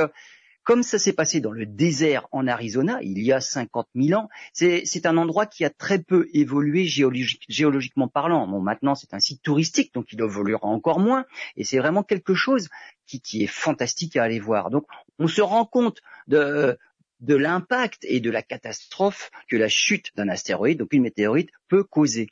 [0.65, 4.29] comme ça s'est passé dans le désert en Arizona il y a 50 000 ans,
[4.53, 8.47] c'est un endroit qui a très peu évolué géologiquement parlant.
[8.61, 11.25] Maintenant c'est un site touristique, donc il évoluera encore moins,
[11.57, 12.69] et c'est vraiment quelque chose
[13.07, 14.71] qui, qui, est fantastique à aller voir.
[14.71, 14.87] Donc
[15.19, 16.79] on se rend compte de,
[17.21, 21.85] de l'impact et de la catastrophe que la chute d'un astéroïde, donc une météorite, peut
[21.85, 22.29] causer.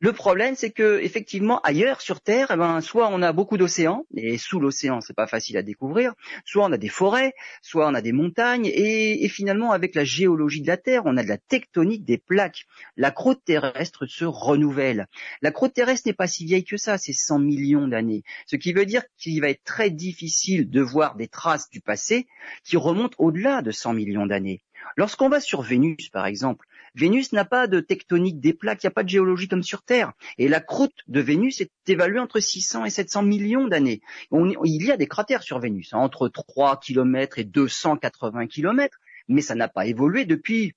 [0.00, 4.04] Le problème, c'est que effectivement ailleurs sur Terre, eh ben, soit on a beaucoup d'océans
[4.16, 7.94] et sous l'océan, c'est pas facile à découvrir, soit on a des forêts, soit on
[7.94, 11.38] a des montagnes et, finalement avec la géologie de la Terre, on a de la
[11.38, 12.66] tectonique des plaques.
[12.96, 15.06] La croûte terrestre se renouvelle.
[15.42, 18.72] La croûte terrestre n'est pas si vieille que ça, c'est 100 millions d'années, ce qui
[18.72, 22.26] veut dire qu'il va être très difficile de voir des traces du passé
[22.64, 24.60] qui remontent au-delà de 100 millions d'années.
[24.96, 28.92] Lorsqu'on va sur Vénus, par exemple, Vénus n'a pas de tectonique des plaques, il n'y
[28.92, 30.12] a pas de géologie comme sur Terre.
[30.38, 34.00] Et la croûte de Vénus est évaluée entre 600 et 700 millions d'années.
[34.32, 39.40] Il y a des cratères sur Vénus, hein, entre 3 km et 280 km, mais
[39.40, 40.74] ça n'a pas évolué depuis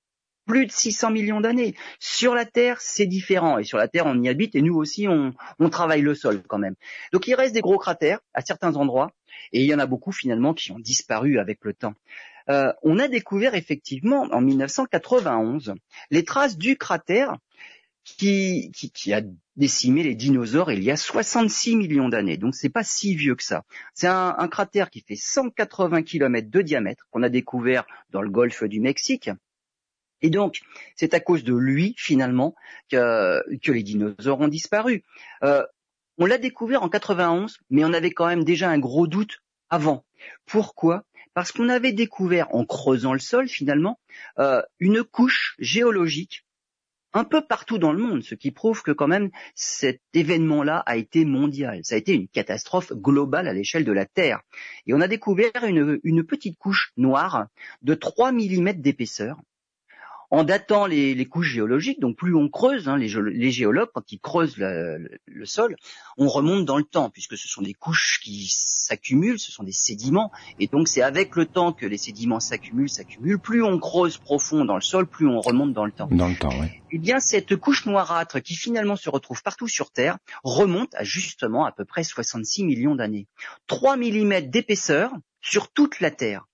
[0.48, 1.76] plus de 600 millions d'années.
[2.00, 3.58] Sur la Terre, c'est différent.
[3.58, 6.42] Et sur la Terre, on y habite et nous aussi, on, on, travaille le sol
[6.48, 6.74] quand même.
[7.12, 9.12] Donc il reste des gros cratères à certains endroits
[9.52, 11.94] et il y en a beaucoup finalement qui ont disparu avec le temps.
[12.50, 15.74] Euh, on a découvert effectivement en 1991
[16.10, 17.36] les traces du cratère
[18.16, 18.72] qui,
[19.12, 19.20] a
[19.56, 22.36] décimé les dinosaures il y a 66 millions d'années.
[22.36, 23.64] Donc c'est pas si vieux que ça.
[23.94, 28.64] C'est un, cratère qui fait 180 km de diamètre qu'on a découvert dans le golfe
[28.64, 29.30] du Mexique.
[30.20, 30.62] Et donc,
[30.96, 32.56] c'est à cause de lui, finalement,
[32.90, 35.04] que, les dinosaures ont disparu.
[35.44, 35.64] Euh,
[36.16, 40.04] on l'a découvert en 91, mais on avait quand même déjà un gros doute avant.
[40.44, 41.04] Pourquoi?
[41.38, 44.00] Parce qu'on avait découvert en creusant le sol finalement
[44.40, 46.44] euh, une couche géologique
[47.12, 50.96] un peu partout dans le monde, ce qui prouve que quand même cet événement-là a
[50.96, 51.78] été mondial.
[51.84, 54.40] Ça a été une catastrophe globale à l'échelle de la Terre.
[54.88, 57.46] Et on a découvert une, petite couche noire
[57.82, 59.36] de 3 mm d'épaisseur.
[60.30, 64.12] En datant les, les, couches géologiques, donc plus on creuse, hein, les, les, géologues, quand
[64.12, 65.76] ils creusent le, le, sol,
[66.18, 69.72] on remonte dans le temps, puisque ce sont des couches qui s'accumulent, ce sont des
[69.72, 73.38] sédiments, et donc c'est avec le temps que les sédiments s'accumulent, s'accumulent.
[73.38, 76.08] Plus on creuse profond dans le sol, plus on remonte dans le temps.
[76.10, 76.66] Dans le temps, oui.
[76.90, 81.64] Eh bien, cette couche noirâtre qui finalement se retrouve partout sur Terre remonte à justement
[81.64, 83.26] à peu près 66 millions d'années.
[83.66, 86.46] 3 mm d'épaisseur sur toute la Terre.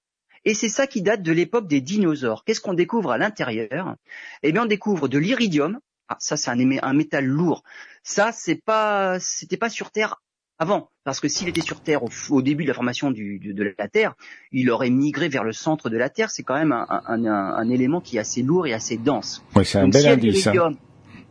[0.45, 2.45] Et c'est ça qui date de l'époque des dinosaures.
[2.45, 3.97] Qu'est-ce qu'on découvre à l'intérieur?
[4.43, 5.79] Eh bien, on découvre de l'iridium.
[6.09, 7.63] Ah, ça, c'est un, un, métal lourd.
[8.03, 10.21] Ça, c'est pas, c'était pas sur Terre
[10.59, 13.89] avant, parce que s'il était sur Terre au, début de la formation du, de, la
[13.89, 14.15] Terre,
[14.53, 16.31] il aurait migré vers le centre de la Terre.
[16.31, 19.43] C'est quand même un, un, un, élément qui est assez lourd et assez dense.
[19.57, 20.49] Oui, c'est un bel indice.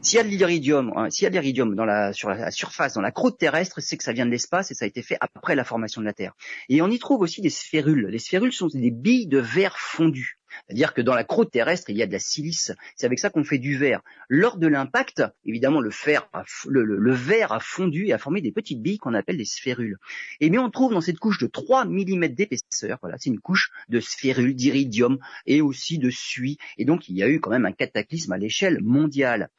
[0.04, 1.74] S'il y a de l'iridium, hein, s'il y a de l'iridium
[2.14, 4.84] sur la surface, dans la croûte terrestre, c'est que ça vient de l'espace et ça
[4.84, 6.34] a été fait après la formation de la Terre.
[6.68, 8.08] Et on y trouve aussi des sphérules.
[8.08, 10.40] Les sphérules sont des billes de verre fondu.
[10.68, 12.74] C'est-à-dire que dans la croûte terrestre, il y a de la silice.
[12.96, 14.02] C'est avec ça qu'on fait du verre.
[14.28, 19.14] Lors de l'impact, évidemment, le, verre a fondu et a formé des petites billes qu'on
[19.14, 19.98] appelle des sphérules.
[20.42, 23.72] Et bien, on trouve dans cette couche de 3 mm d'épaisseur, voilà, c'est une couche
[23.90, 26.58] de sphérules, d'iridium et aussi de suie.
[26.78, 29.50] Et donc, il y a eu quand même un cataclysme à l'échelle mondiale.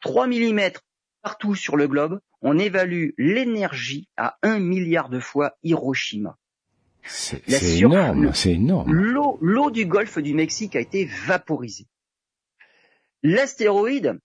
[0.00, 0.60] 3 mm
[1.22, 6.38] partout sur le globe, on évalue l'énergie à un milliard de fois Hiroshima.
[7.02, 7.42] C'est
[7.78, 8.92] énorme, c'est énorme.
[8.92, 11.86] L'eau du golfe du Mexique a été vaporisée.
[13.22, 14.18] L'astéroïde,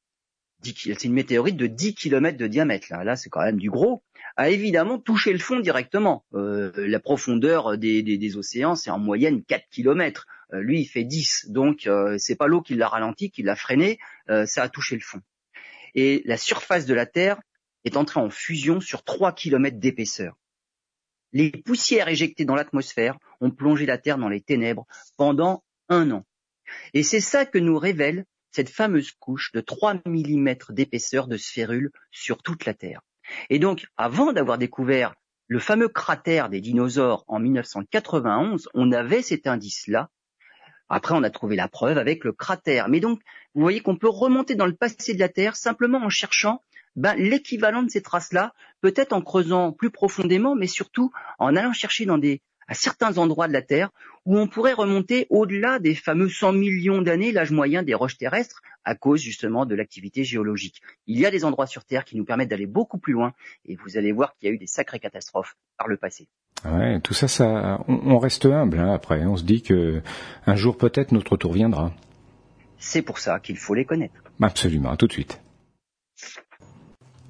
[0.62, 4.03] c'est une météorite de 10 km de diamètre, là, là c'est quand même du gros,
[4.36, 6.25] a évidemment touché le fond directement.
[6.33, 10.27] Euh, la profondeur des, océans, c'est en moyenne 4 km.
[10.53, 13.55] Euh, lui, il fait 10, donc euh, c'est pas l'eau qui l'a ralenti, qui l'a
[13.55, 13.99] freiné,
[14.45, 15.21] ça a touché le fond
[15.95, 17.39] et la surface de la Terre
[17.86, 20.38] est entrée en fusion sur 3 km d'épaisseur.
[21.32, 24.86] Les poussières éjectées dans l'atmosphère ont plongé la Terre dans les ténèbres
[25.17, 26.25] pendant un an.
[26.93, 31.91] Et c'est ça que nous révèle cette fameuse couche de 3 mm d'épaisseur de sphérules
[32.12, 33.01] sur toute la Terre.
[33.49, 35.15] Et donc, avant d'avoir découvert
[35.47, 40.10] le fameux cratère des dinosaures en 1991, on avait cet indice-là
[40.93, 42.88] après, on a trouvé la preuve avec le cratère.
[42.88, 43.19] Mais donc,
[43.56, 46.62] vous voyez qu'on peut remonter dans le passé de la Terre simplement en cherchant
[46.95, 52.06] ben, l'équivalent de ces traces-là, peut-être en creusant plus profondément, mais surtout en allant chercher
[52.06, 53.89] dans des, à certains endroits de la Terre
[54.26, 58.62] où on pourrait remonter au-delà des fameux 100 millions d'années, l'âge moyen des roches terrestres,
[58.86, 60.82] à cause justement de l'activité géologique.
[61.08, 63.34] Il y a des endroits sur Terre qui nous permettent d'aller beaucoup plus loin,
[63.65, 66.28] et vous allez voir qu'il y a eu des sacrées catastrophes par le passé.
[66.65, 69.26] Ouais, tout ça, ça, on, reste humble hein, après.
[69.26, 70.02] On se dit que
[70.45, 71.91] un jour peut-être notre tour viendra.
[72.78, 74.23] C'est pour ça qu'il faut les connaître.
[74.41, 75.41] Absolument, tout de suite.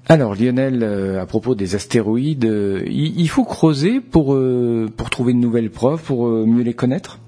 [0.06, 5.32] Alors Lionel, euh, à propos des astéroïdes, euh, il, faut creuser pour euh, pour trouver
[5.32, 7.20] de nouvelles preuves, pour mieux les connaître?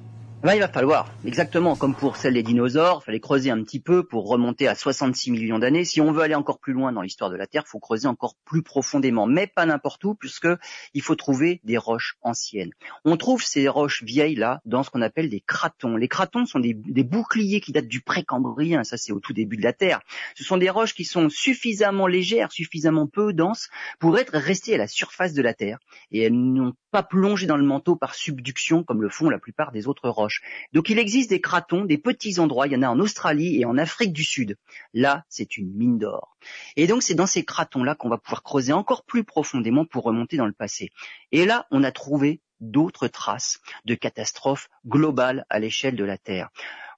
[0.54, 4.06] Il va falloir, exactement comme pour celle des dinosaures, il fallait creuser un petit peu
[4.06, 5.84] pour remonter à 66 millions d'années.
[5.84, 8.06] Si on veut aller encore plus loin dans l'histoire de la Terre, il faut creuser
[8.06, 10.48] encore plus profondément, mais pas n'importe où, puisque
[10.94, 12.70] il faut trouver des roches anciennes.
[13.04, 15.96] On trouve ces roches vieilles là dans ce qu'on appelle des cratons.
[15.96, 19.64] Les cratons sont des, boucliers qui datent du précambrien, ça c'est au tout début de
[19.64, 20.00] la Terre.
[20.36, 24.78] Ce sont des roches qui sont suffisamment légères, suffisamment peu denses pour être restées à
[24.78, 25.78] la surface de la Terre,
[26.12, 29.72] et elles n'ont pas plongé dans le manteau par subduction comme le font la plupart
[29.72, 30.35] des autres roches.
[30.72, 33.64] Donc il existe des cratons, des petits endroits, il y en a en Australie et
[33.64, 34.56] en Afrique du Sud.
[34.94, 36.36] Là, c'est une mine d'or.
[36.76, 40.36] Et donc c'est dans ces cratons-là qu'on va pouvoir creuser encore plus profondément pour remonter
[40.36, 40.90] dans le passé.
[41.32, 46.50] Et là, on a trouvé d'autres traces de catastrophes globales à l'échelle de la Terre.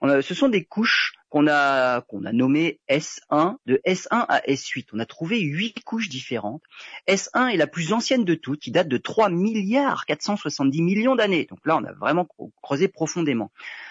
[0.03, 4.87] ce sont des couches qu'on a qu'on a nommées S1 de S1 à S8.
[4.92, 6.62] On a trouvé huit couches différentes.
[7.07, 11.47] S1 est la plus ancienne de toutes, qui date de 3 milliards 470 millions d'années.
[11.51, 12.27] Donc là, on a vraiment
[12.62, 13.51] creusé profondément.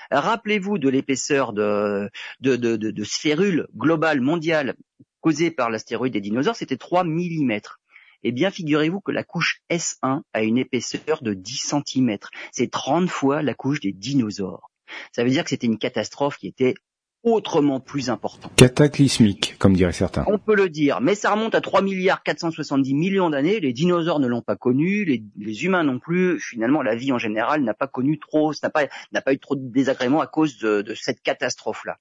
[0.09, 4.75] Rappelez-vous de l'épaisseur de de, de, de, de sphérules globales mondiales
[5.21, 7.79] causée par l'astéroïde des dinosaures, c'était 3 millimètres.
[8.23, 12.17] Eh bien, figurez-vous que la couche S1 a une épaisseur de 10 cm.
[12.51, 14.71] C'est 30 fois la couche des dinosaures.
[15.11, 16.75] Ça veut dire que c'était une catastrophe qui était
[17.23, 18.51] autrement plus importante.
[18.55, 20.23] Cataclysmique, comme diraient certains.
[20.27, 23.59] On peut le dire, mais ça remonte à 3 milliards 470 millions d'années.
[23.59, 26.39] Les dinosaures ne l'ont pas connu, les, humains non plus.
[26.39, 29.55] Finalement, la vie en général n'a pas connu trop, n'a pas, n'a pas eu trop
[29.55, 31.97] de désagréments à cause de, de cette catastrophe-là.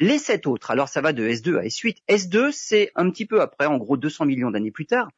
[0.00, 1.98] Les sept autres, alors ça va de S2 à S8.
[2.08, 5.08] S2, c'est un petit peu après, en gros 200 millions d'années plus tard,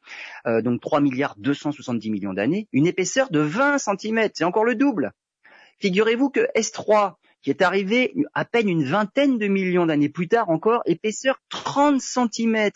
[0.45, 4.75] euh, donc 3 milliards 270 millions d'années, une épaisseur de 20 cm, c'est encore le
[4.75, 5.13] double.
[5.79, 10.49] Figurez-vous que S3, qui est arrivé à peine une vingtaine de millions d'années plus tard
[10.49, 12.69] encore, épaisseur 30 cm.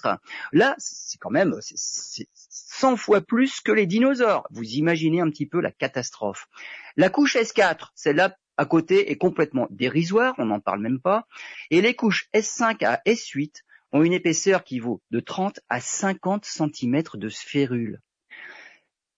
[0.54, 4.48] Là, c'est quand même, c'est 100 fois plus que les dinosaures.
[4.52, 6.48] Vous imaginez un petit peu la catastrophe.
[6.96, 11.26] La couche S4, celle-là à côté est complètement dérisoire, on n'en parle même pas,
[11.70, 13.62] et les couches S5 à S8
[13.92, 18.00] ont une épaisseur qui vaut de 30 à 50 cm de sphérule.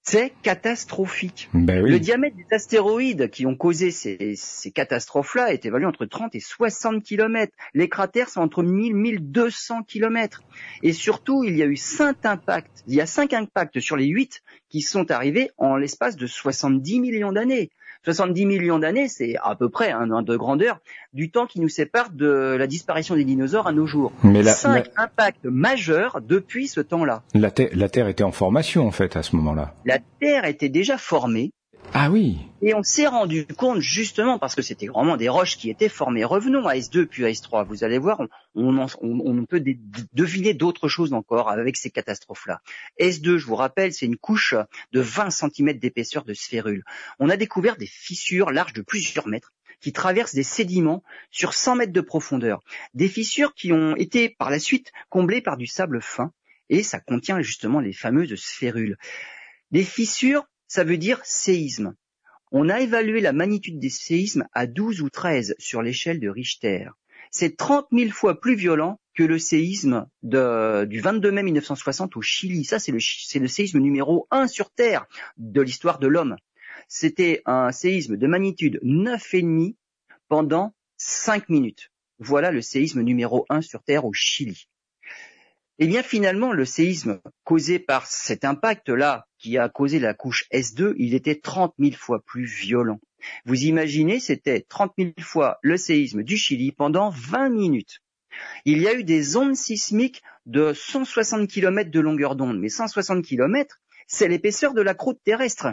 [0.06, 1.50] C'est catastrophique.
[1.54, 1.90] Ben oui.
[1.90, 6.42] Le diamètre des astéroïdes qui ont causé ces, ces catastrophes-là est évalué entre 30 et
[6.42, 7.54] 60 km.
[7.74, 10.44] Les cratères sont entre 1000 et 1200 km.
[10.82, 12.84] Et surtout, il y a eu cinq impacts.
[12.86, 17.00] Il y a cinq impacts sur les huit qui sont arrivés en l'espace de 70
[17.00, 17.70] millions d'années.
[18.06, 20.80] 70 millions d'années, c'est à peu près un de grandeur
[21.14, 24.12] du temps qui nous sépare de la disparition des dinosaures à nos jours.
[24.24, 27.24] Mais la, Cinq la, impacts majeurs depuis ce temps-là.
[27.34, 29.74] la Terre était en formation en fait à ce moment-là.
[29.86, 31.52] La Terre était déjà formée
[31.96, 32.38] Ah oui.
[32.62, 36.24] et on s'est rendu compte justement parce que c'était vraiment des roches qui étaient formées.
[36.24, 37.66] Revenons à S2 puis à S3.
[37.68, 38.22] Vous allez voir,
[38.56, 39.64] on, peut
[40.14, 42.62] deviner d'autres choses encore avec ces catastrophes-là.
[43.00, 44.56] S2, je vous rappelle, c'est une couche
[44.92, 46.84] de 20 cm d'épaisseur de sphérule.
[47.20, 51.76] On a découvert des fissures larges de plusieurs mètres qui traversent des sédiments sur 100
[51.76, 52.64] mètres de profondeur.
[52.94, 56.32] Des fissures qui ont été par la suite comblées par du sable fin
[56.70, 58.98] et ça contient justement les fameuses sphérules.
[59.72, 61.94] Les fissures, ça veut dire séisme.
[62.52, 66.88] On a évalué la magnitude des séismes à 12 ou 13 sur l'échelle de Richter.
[67.30, 72.66] C'est 30 000 fois plus violent que le séisme du 22 mai 1960 au Chili.
[72.66, 75.06] Ça, c'est le, le séisme numéro 1 sur Terre
[75.38, 76.38] de l'histoire de l'homme.
[76.88, 79.76] C'était un séisme de magnitude 9,5
[80.28, 81.92] pendant 5 minutes.
[82.18, 84.68] Voilà le séisme numéro 1 sur Terre au Chili.
[85.78, 90.96] Eh bien, finalement, le séisme causé par cet impact-là, qui a causé la couche S2,
[90.98, 93.02] il était 30 000 fois plus violent.
[93.46, 98.00] Vous imaginez, c'était 30 000 fois le séisme du Chili pendant 20 minutes.
[98.64, 103.24] Il y a eu des ondes sismiques de 160 km de longueur d'onde, mais 160
[103.24, 105.68] km, c'est l'épaisseur de la croûte terrestre.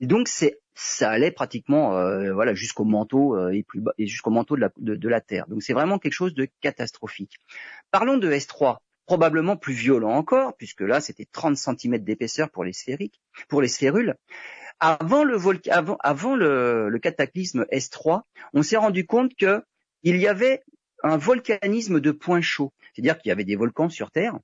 [0.00, 4.30] Donc, c'est, ça allait pratiquement, euh, voilà, jusqu'au manteau euh, et plus bas, et jusqu'au
[4.30, 5.46] manteau de la, de la Terre.
[5.48, 7.36] Donc, c'est vraiment quelque chose de catastrophique.
[7.90, 12.74] Parlons de S3 probablement plus violent encore, puisque là c'était 30 cm d'épaisseur pour les
[12.74, 14.16] sphériques, pour les sphérules.
[14.80, 18.20] Avant le, le cataclysme S3,
[18.52, 19.64] on s'est rendu compte que
[20.02, 20.62] il y avait
[21.02, 24.38] un volcanisme de points chauds, c'est-à-dire qu'il y avait des volcans sur Terre,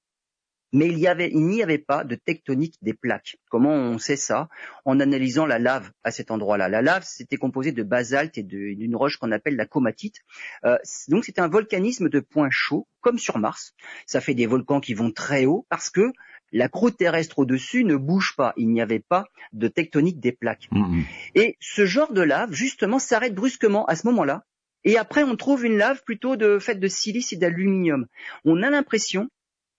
[0.74, 3.37] mais il y avait, il n'y avait pas de tectonique des plaques.
[3.48, 4.48] Comment on sait ça?
[4.84, 6.68] En analysant la lave à cet endroit-là.
[6.68, 10.16] La lave, c'était composé de basalte et d'une roche qu'on appelle la comatite.
[10.64, 10.76] Euh,
[11.08, 13.72] donc c'était un volcanisme de points chauds, comme sur Mars.
[14.04, 16.12] Ça fait des volcans qui vont très haut parce que
[16.50, 18.52] la croûte terrestre au-dessus ne bouge pas.
[18.56, 20.68] Il n'y avait pas de tectonique des plaques.
[20.72, 21.04] Mhm.
[21.37, 24.44] Et ce genre de lave, justement, s'arrête brusquement à ce moment-là.
[24.82, 28.06] Et après, on trouve une lave plutôt de faite de silice et d'aluminium.
[28.44, 29.30] On a l'impression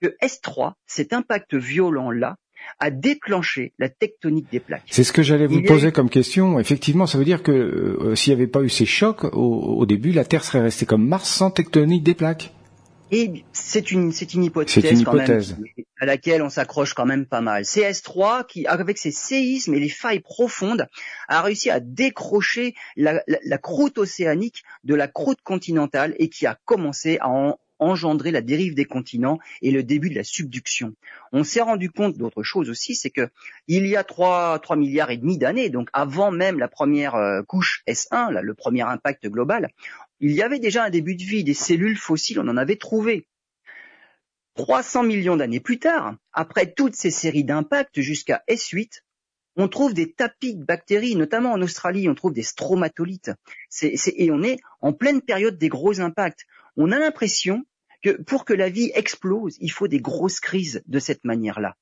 [0.01, 2.37] que S3, cet impact violent-là,
[2.79, 4.83] a déclenché la tectonique des plaques.
[4.89, 6.59] C'est ce que j'allais vous poser eu- comme question.
[6.59, 9.29] Effectivement, ça veut dire que euh, s'il n'y avait pas eu ces chocs au,
[9.77, 12.51] au début, la Terre serait restée comme Mars sans tectonique des plaques.
[13.11, 15.39] Et c'est une, c'est une hypothèse, C'est une quand même,
[15.99, 17.63] à laquelle on s'accroche quand même pas mal.
[17.63, 20.87] C'est S3 qui, avec ses séismes et les failles profondes,
[21.27, 26.47] a réussi à décrocher la, la- la croûte océanique de la croûte continentale et qui
[26.47, 30.93] a commencé à en- engendrer la dérive des continents et le début de la subduction.
[31.31, 33.29] On s'est rendu compte d'autre chose aussi, c'est que
[33.67, 37.41] il y a 3, 3 milliards et demi d'années, donc avant même la première euh,
[37.43, 39.69] couche S1, là, le premier impact global,
[40.19, 43.27] il y avait déjà un début de vie, des cellules fossiles, on en avait trouvé.
[44.55, 49.01] 300 millions d'années plus tard, après toutes ces séries d'impacts jusqu'à S8,
[49.57, 53.31] on trouve des tapis de bactéries, notamment en Australie, on trouve des stromatolites.
[53.81, 56.45] Et on est en pleine période des gros impacts.
[56.77, 57.65] On a l'impression
[58.03, 61.75] que pour que la vie explose, il faut des grosses crises de cette manière-là.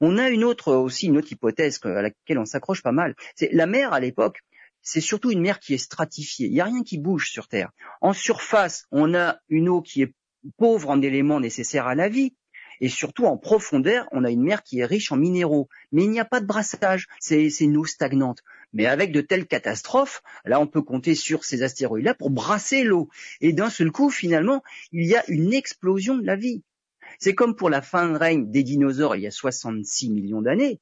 [0.00, 3.14] On a une autre aussi une autre hypothèse à laquelle on s'accroche pas mal.
[3.34, 4.40] C'est la mer à l'époque.
[4.82, 6.46] C'est surtout une mer qui est stratifiée.
[6.46, 7.70] Il n'y a rien qui bouge sur Terre.
[8.00, 10.14] En surface, on a une eau qui est
[10.56, 12.34] pauvre en éléments nécessaires à la vie.
[12.80, 15.68] Et surtout en profondeur, on a une mer qui est riche en minéraux.
[15.92, 17.08] Mais il n'y a pas de brassage.
[17.18, 18.40] C'est une eau stagnante.
[18.72, 23.08] Mais avec de telles catastrophes, là, on peut compter sur ces astéroïdes-là pour brasser l'eau.
[23.40, 26.62] Et d'un seul coup, finalement, il y a une explosion de la vie.
[27.18, 30.80] C'est comme pour la fin de règne des dinosaures il y a 66 millions d'années.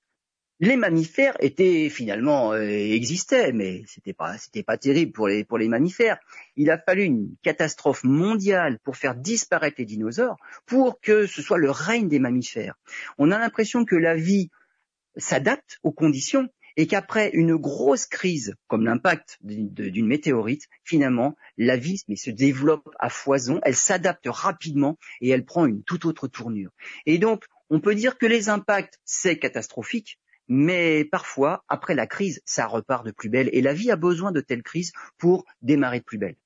[0.61, 4.35] Les mammifères étaient finalement euh, existaient, mais c'était pas
[4.67, 6.19] pas terrible pour les mammifères.
[6.57, 11.59] Il a fallu une catastrophe mondiale pour faire disparaître les dinosaures, pour que ce soit
[11.59, 12.75] le règne des mammifères.
[13.19, 14.51] On a l'impression que la vie
[15.17, 21.99] s'adapte aux conditions et qu'après une grosse crise comme l'impact d'une météorite, finalement, la vie
[21.99, 26.71] se développe à foison, elle s'adapte rapidement et elle prend une toute autre tournure.
[27.05, 32.41] Et donc, on peut dire que les impacts, c'est catastrophique, mais parfois, après la crise,
[32.45, 33.51] ça repart de plus belle.
[33.53, 36.37] Et la vie a besoin de telles crises pour démarrer de plus belle.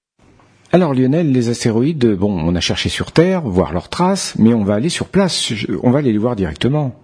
[0.73, 4.65] Alors Lionel, les astéroïdes, bon, on a cherché sur Terre, voir leurs traces, mais on
[4.65, 5.53] va aller sur place,
[5.83, 6.99] on va aller les voir directement.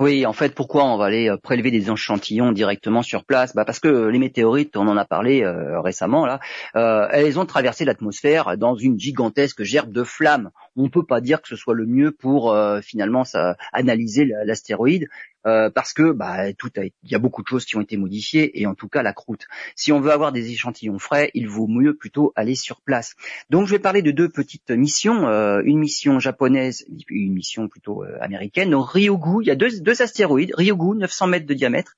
[0.00, 3.54] Oui, en fait, pourquoi on va aller euh, prélever des échantillons directement sur place?
[3.54, 6.40] Bah Parce que les météorites, on en a parlé euh, récemment, là,
[6.74, 10.52] euh, elles ont traversé l'atmosphère dans une gigantesque gerbe de flammes.
[10.76, 15.08] On ne peut pas dire que ce soit le mieux pour finalement ça, analyser l'astéroïde.
[15.46, 18.60] Euh, parce que bah, tout il y a beaucoup de choses qui ont été modifiées
[18.60, 19.46] et en tout cas la croûte.
[19.74, 23.14] Si on veut avoir des échantillons frais, il vaut mieux plutôt aller sur place.
[23.48, 28.04] Donc je vais parler de deux petites missions, euh, une mission japonaise, une mission plutôt
[28.04, 28.70] euh, américaine.
[28.70, 31.96] Donc Ryugu, il y a deux, astéroïdes, Ryugu 900 mètres de diamètre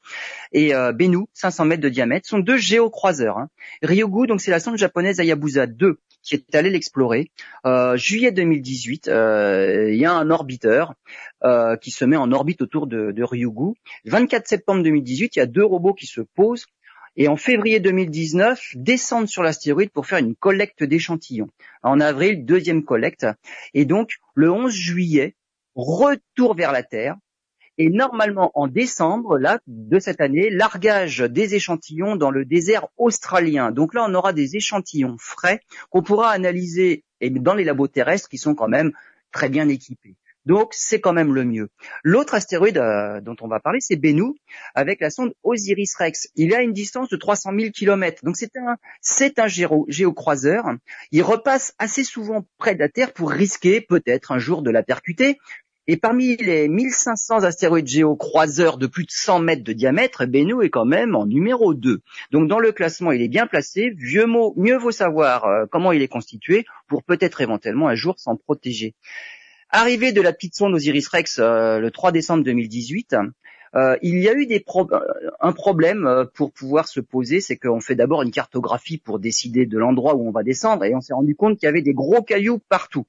[0.53, 3.39] et Bennu 500 mètres de diamètre, sont deux géocroiseurs.
[3.39, 3.49] Hein.
[3.83, 7.31] Ryugu, donc c'est la sonde japonaise Hayabusa 2 qui est allé l'explorer.
[7.67, 8.31] Euh, juillet
[8.63, 10.95] 2018, euh, il y a un orbiteur
[11.45, 13.75] euh, qui se met en orbite autour de, de Ryugu.
[14.07, 16.67] 24 septembre 2018, il y a deux robots qui se posent.
[17.17, 21.49] Et en février 2019, descendent sur l'astéroïde pour faire une collecte d'échantillons.
[21.83, 23.27] En avril, deuxième collecte.
[23.75, 25.35] Et donc, le 11 juillet,
[25.75, 27.17] retour vers la Terre,
[27.79, 33.71] et normalement en décembre là de cette année, largage des échantillons dans le désert australien.
[33.71, 35.61] Donc là, on aura des échantillons frais
[35.91, 38.93] qu'on pourra analyser dans les labos terrestres qui sont quand même
[39.31, 40.17] très bien équipés.
[40.45, 41.69] Donc c'est quand même le mieux.
[42.03, 44.35] L'autre astéroïde euh, dont on va parler, c'est Bennu
[44.75, 46.29] avec la sonde Osiris-Rex.
[46.35, 48.25] Il a une distance de 300 000 km.
[48.25, 50.65] Donc c'est un c'est un géocroiseur.
[51.13, 54.83] Il repasse assez souvent près de la Terre pour risquer peut-être un jour de la
[54.83, 55.39] percuter.
[55.89, 60.71] Et parmi les 1500 astéroïdes géocroiseurs de plus de 100 mètres de diamètre, Bennu est
[60.71, 62.03] quand même en numéro 2.
[62.31, 63.91] Donc dans le classement, il est bien placé.
[63.97, 68.15] Vieux mot, mieux vaut savoir euh, comment il est constitué pour peut-être éventuellement un jour
[68.21, 68.95] s'en protéger.
[69.71, 73.17] Arrivé de la petite sonde Osiris-Rex euh, le 3 décembre 2018,
[73.75, 74.65] euh, il y a eu des
[75.41, 79.79] un problème pour pouvoir se poser, c'est qu'on fait d'abord une cartographie pour décider de
[79.79, 82.23] l'endroit où on va descendre et on s'est rendu compte qu'il y avait des gros
[82.23, 83.07] cailloux partout.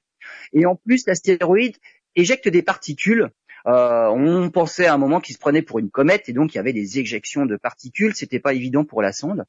[0.52, 1.76] Et en plus, l'astéroïde
[2.16, 3.30] éjecte des particules.
[3.66, 6.56] Euh, on pensait à un moment qu'il se prenait pour une comète et donc il
[6.56, 8.14] y avait des éjections de particules.
[8.14, 9.44] C'était pas évident pour la sonde.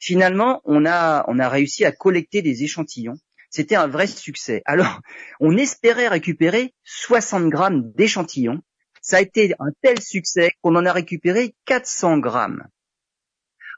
[0.00, 3.18] Finalement, on a on a réussi à collecter des échantillons.
[3.50, 4.62] C'était un vrai succès.
[4.64, 5.00] Alors,
[5.40, 8.62] on espérait récupérer 60 grammes d'échantillons.
[9.02, 12.66] Ça a été un tel succès qu'on en a récupéré 400 grammes.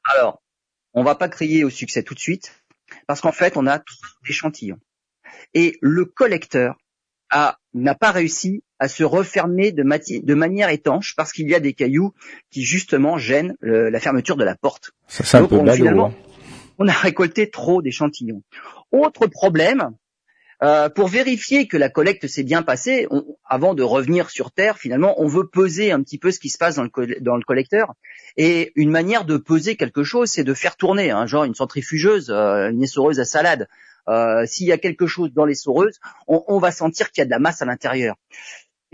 [0.05, 0.43] Alors,
[0.95, 2.62] on va pas crier au succès tout de suite,
[3.07, 4.80] parce qu'en fait, on a trop d'échantillons.
[5.55, 6.76] Et le collecteur
[7.74, 12.12] n'a pas réussi à se refermer de, manière étanche parce qu'il y a des cailloux
[12.50, 14.92] qui justement gênent la fermeture de la porte.
[15.08, 16.14] Ça, Donc, on, finalement, hein.
[16.78, 18.42] on a récolté trop d'échantillons.
[18.90, 19.92] Autre problème,
[20.62, 23.08] euh, pour vérifier que la collecte s'est bien passée,
[23.44, 26.58] avant de revenir sur Terre, finalement, on veut peser un petit peu ce qui se
[26.58, 27.94] passe dans le, dans le collecteur.
[28.36, 32.30] Et une manière de peser quelque chose, c'est de faire tourner, hein, genre une centrifugeuse,
[32.30, 33.66] euh, une essoreuse à salade.
[34.09, 37.26] Euh, s'il y a quelque chose dans les soreuses, on, va sentir qu'il y a
[37.26, 38.16] de la masse à l'intérieur.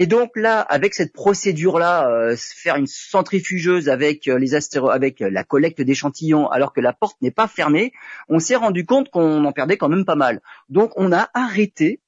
[0.01, 5.19] Et donc là, avec cette procédure-là, euh, faire une centrifugeuse avec euh, les astéro avec
[5.19, 7.93] la collecte d'échantillons, alors que la porte n'est pas fermée,
[8.29, 10.41] on s'est rendu compte qu'on en perdait quand même pas mal.
[10.69, 12.01] Donc on a arrêté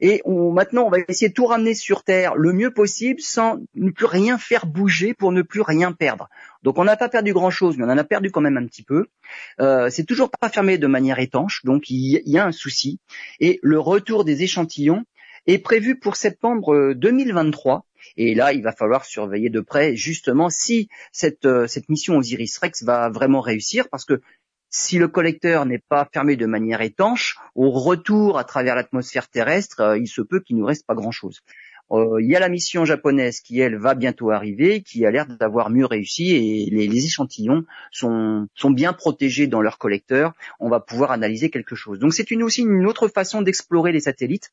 [0.00, 3.90] et maintenant, on va essayer de tout ramener sur Terre le mieux possible sans ne
[3.90, 6.28] plus rien faire bouger pour ne plus rien perdre.
[6.62, 8.82] Donc on n'a pas perdu grand-chose, mais on en a perdu quand même un petit
[8.82, 9.06] peu.
[9.60, 12.98] Euh, c'est toujours pas fermé de manière étanche, donc il y, a un souci.
[13.40, 15.04] Et le retour des échantillons
[15.46, 17.76] est prévu pour septembre 2023.
[17.76, 17.80] Euh,
[18.16, 22.58] et là, il va falloir surveiller de près justement si cette, euh, cette mission Osiris
[22.58, 24.20] Rex va vraiment réussir, parce que
[24.76, 29.80] si le collecteur n'est pas fermé de manière étanche, au retour à travers l'atmosphère terrestre,
[29.80, 31.42] euh, il se peut qu'il nous reste pas grand-chose.
[31.92, 35.26] Euh, il y a la mission japonaise qui, elle, va bientôt arriver, qui a l'air
[35.26, 40.32] d'avoir mieux réussi et les, échantillons sont, bien protégés dans leur collecteur.
[40.58, 42.00] On va pouvoir analyser quelque chose.
[42.00, 44.50] Donc c'est aussi une autre façon d'explorer les satellites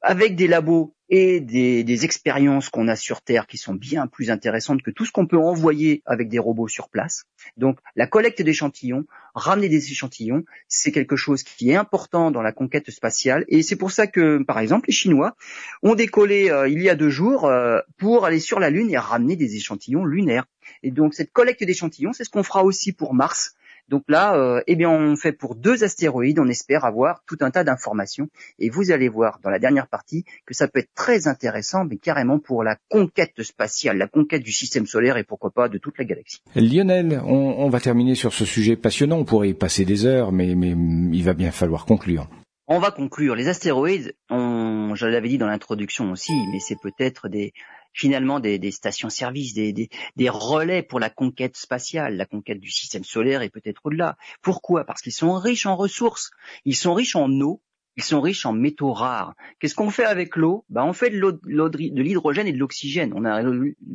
[0.00, 4.82] avec des labos et des, expériences qu'on a sur Terre qui sont bien plus intéressantes
[4.82, 7.24] que tout ce qu'on peut envoyer avec des robots sur place.
[7.56, 12.52] Donc la collecte d'échantillons, ramener des échantillons, c'est quelque chose qui est important dans la
[12.52, 15.34] conquête spatiale et c'est pour ça que par exemple les Chinois
[15.82, 18.98] ont décollé euh, il y a deux jours euh, pour aller sur la Lune et
[18.98, 20.44] ramener des échantillons lunaires.
[20.82, 23.54] Et donc cette collecte d'échantillons, c'est ce qu'on fera aussi pour Mars
[23.88, 27.50] donc là, euh, eh bien, on fait pour deux astéroïdes, on espère avoir tout un
[27.50, 28.28] tas d'informations.
[28.58, 31.96] Et vous allez voir dans la dernière partie que ça peut être très intéressant, mais
[31.96, 35.98] carrément pour la conquête spatiale, la conquête du système solaire et pourquoi pas de toute
[35.98, 36.42] la galaxie.
[36.54, 39.18] Lionel, on, va terminer sur ce sujet passionnant.
[39.18, 42.28] On pourrait y passer des heures, mais, mais il va bien falloir conclure.
[42.66, 43.34] On va conclure.
[43.34, 47.54] Les astéroïdes, on, je l'avais dit dans l'introduction aussi, mais c'est peut-être des,
[47.92, 52.70] finalement des, des stations-service, des, des, des, relais pour la conquête spatiale, la conquête du
[52.70, 54.16] système solaire et peut-être au-delà.
[54.42, 54.84] Pourquoi?
[54.84, 56.30] Parce qu'ils sont riches en ressources,
[56.64, 57.62] ils sont riches en eau,
[57.98, 59.34] ils sont riches en métaux rares.
[59.58, 60.64] Qu'est-ce qu'on fait avec l'eau?
[60.68, 63.12] Ben, On fait de l'hydrogène et de l'oxygène.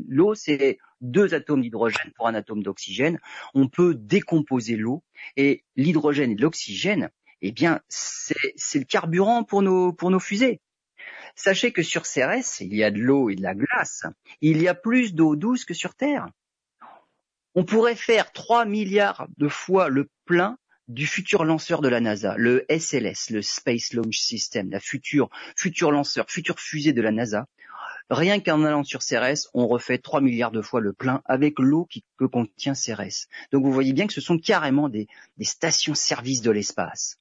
[0.09, 3.19] L'eau, c'est deux atomes d'hydrogène pour un atome d'oxygène.
[3.53, 5.03] On peut décomposer l'eau
[5.37, 10.59] et l'hydrogène et l'oxygène, eh bien, c'est le carburant pour nos, pour nos fusées.
[11.35, 14.03] Sachez que sur Cérès, il y a de l'eau et de la glace.
[14.41, 16.27] Il y a plus d'eau douce que sur Terre.
[17.55, 20.57] On pourrait faire 3 milliards de fois le plein
[20.87, 25.91] du futur lanceur de la NASA, le SLS, le Space Launch System, la future, futur
[25.91, 27.47] lanceur, future fusée de la NASA.
[28.09, 31.87] Rien qu'en allant sur Cérès, on refait 3 milliards de fois le plein avec l'eau
[32.17, 33.27] que contient Cérès.
[33.51, 35.07] Donc vous voyez bien que ce sont carrément des,
[35.37, 37.17] des stations-service de l'espace.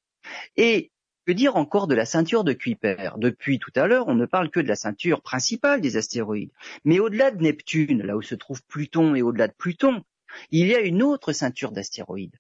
[0.57, 0.91] Et
[1.27, 3.15] que dire encore de la ceinture de Kuiper?
[3.17, 6.53] Depuis tout à l'heure, on ne parle que de la ceinture principale des astéroïdes.
[6.85, 10.03] Mais au-delà de Neptune, là où se trouve Pluton et au-delà de Pluton,
[10.51, 12.37] il y a une autre ceinture d'astéroïdes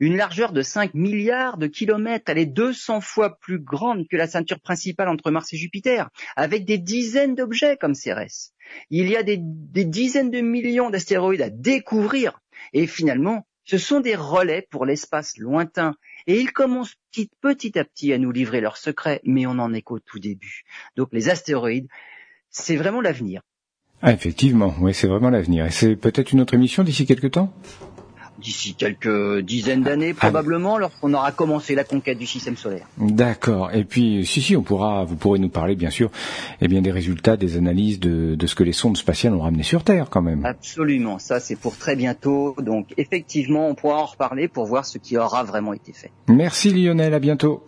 [0.00, 2.30] une largeur de 5 milliards de kilomètres.
[2.30, 6.64] Elle est 200 fois plus grande que la ceinture principale entre Mars et Jupiter, avec
[6.64, 8.52] des dizaines d'objets comme Cérès.
[8.88, 12.40] Il y a des, dizaines de millions d'astéroïdes à découvrir.
[12.72, 15.94] Et finalement, ce sont des relais pour l'espace lointain.
[16.26, 19.82] Et ils commencent petit, à petit à nous livrer leurs secrets, mais on en est
[19.82, 20.64] qu'au tout début.
[20.96, 21.88] Donc les astéroïdes,
[22.50, 23.42] c'est vraiment l'avenir.
[24.02, 25.66] Ah, effectivement, oui, c'est vraiment l'avenir.
[25.66, 27.52] Et c'est peut-être une autre émission d'ici quelques temps?
[28.40, 30.20] D'ici quelques dizaines d'années ah.
[30.20, 32.86] probablement, lorsqu'on aura commencé la conquête du système solaire.
[32.98, 33.70] D'accord.
[33.72, 36.10] Et puis, si, si, on pourra, vous pourrez nous parler, bien sûr,
[36.60, 39.62] eh bien, des résultats, des analyses de, de ce que les sondes spatiales ont ramené
[39.62, 40.44] sur Terre, quand même.
[40.44, 41.18] Absolument.
[41.18, 42.56] Ça, c'est pour très bientôt.
[42.60, 46.10] Donc, effectivement, on pourra en reparler pour voir ce qui aura vraiment été fait.
[46.28, 47.14] Merci Lionel.
[47.14, 47.64] À bientôt.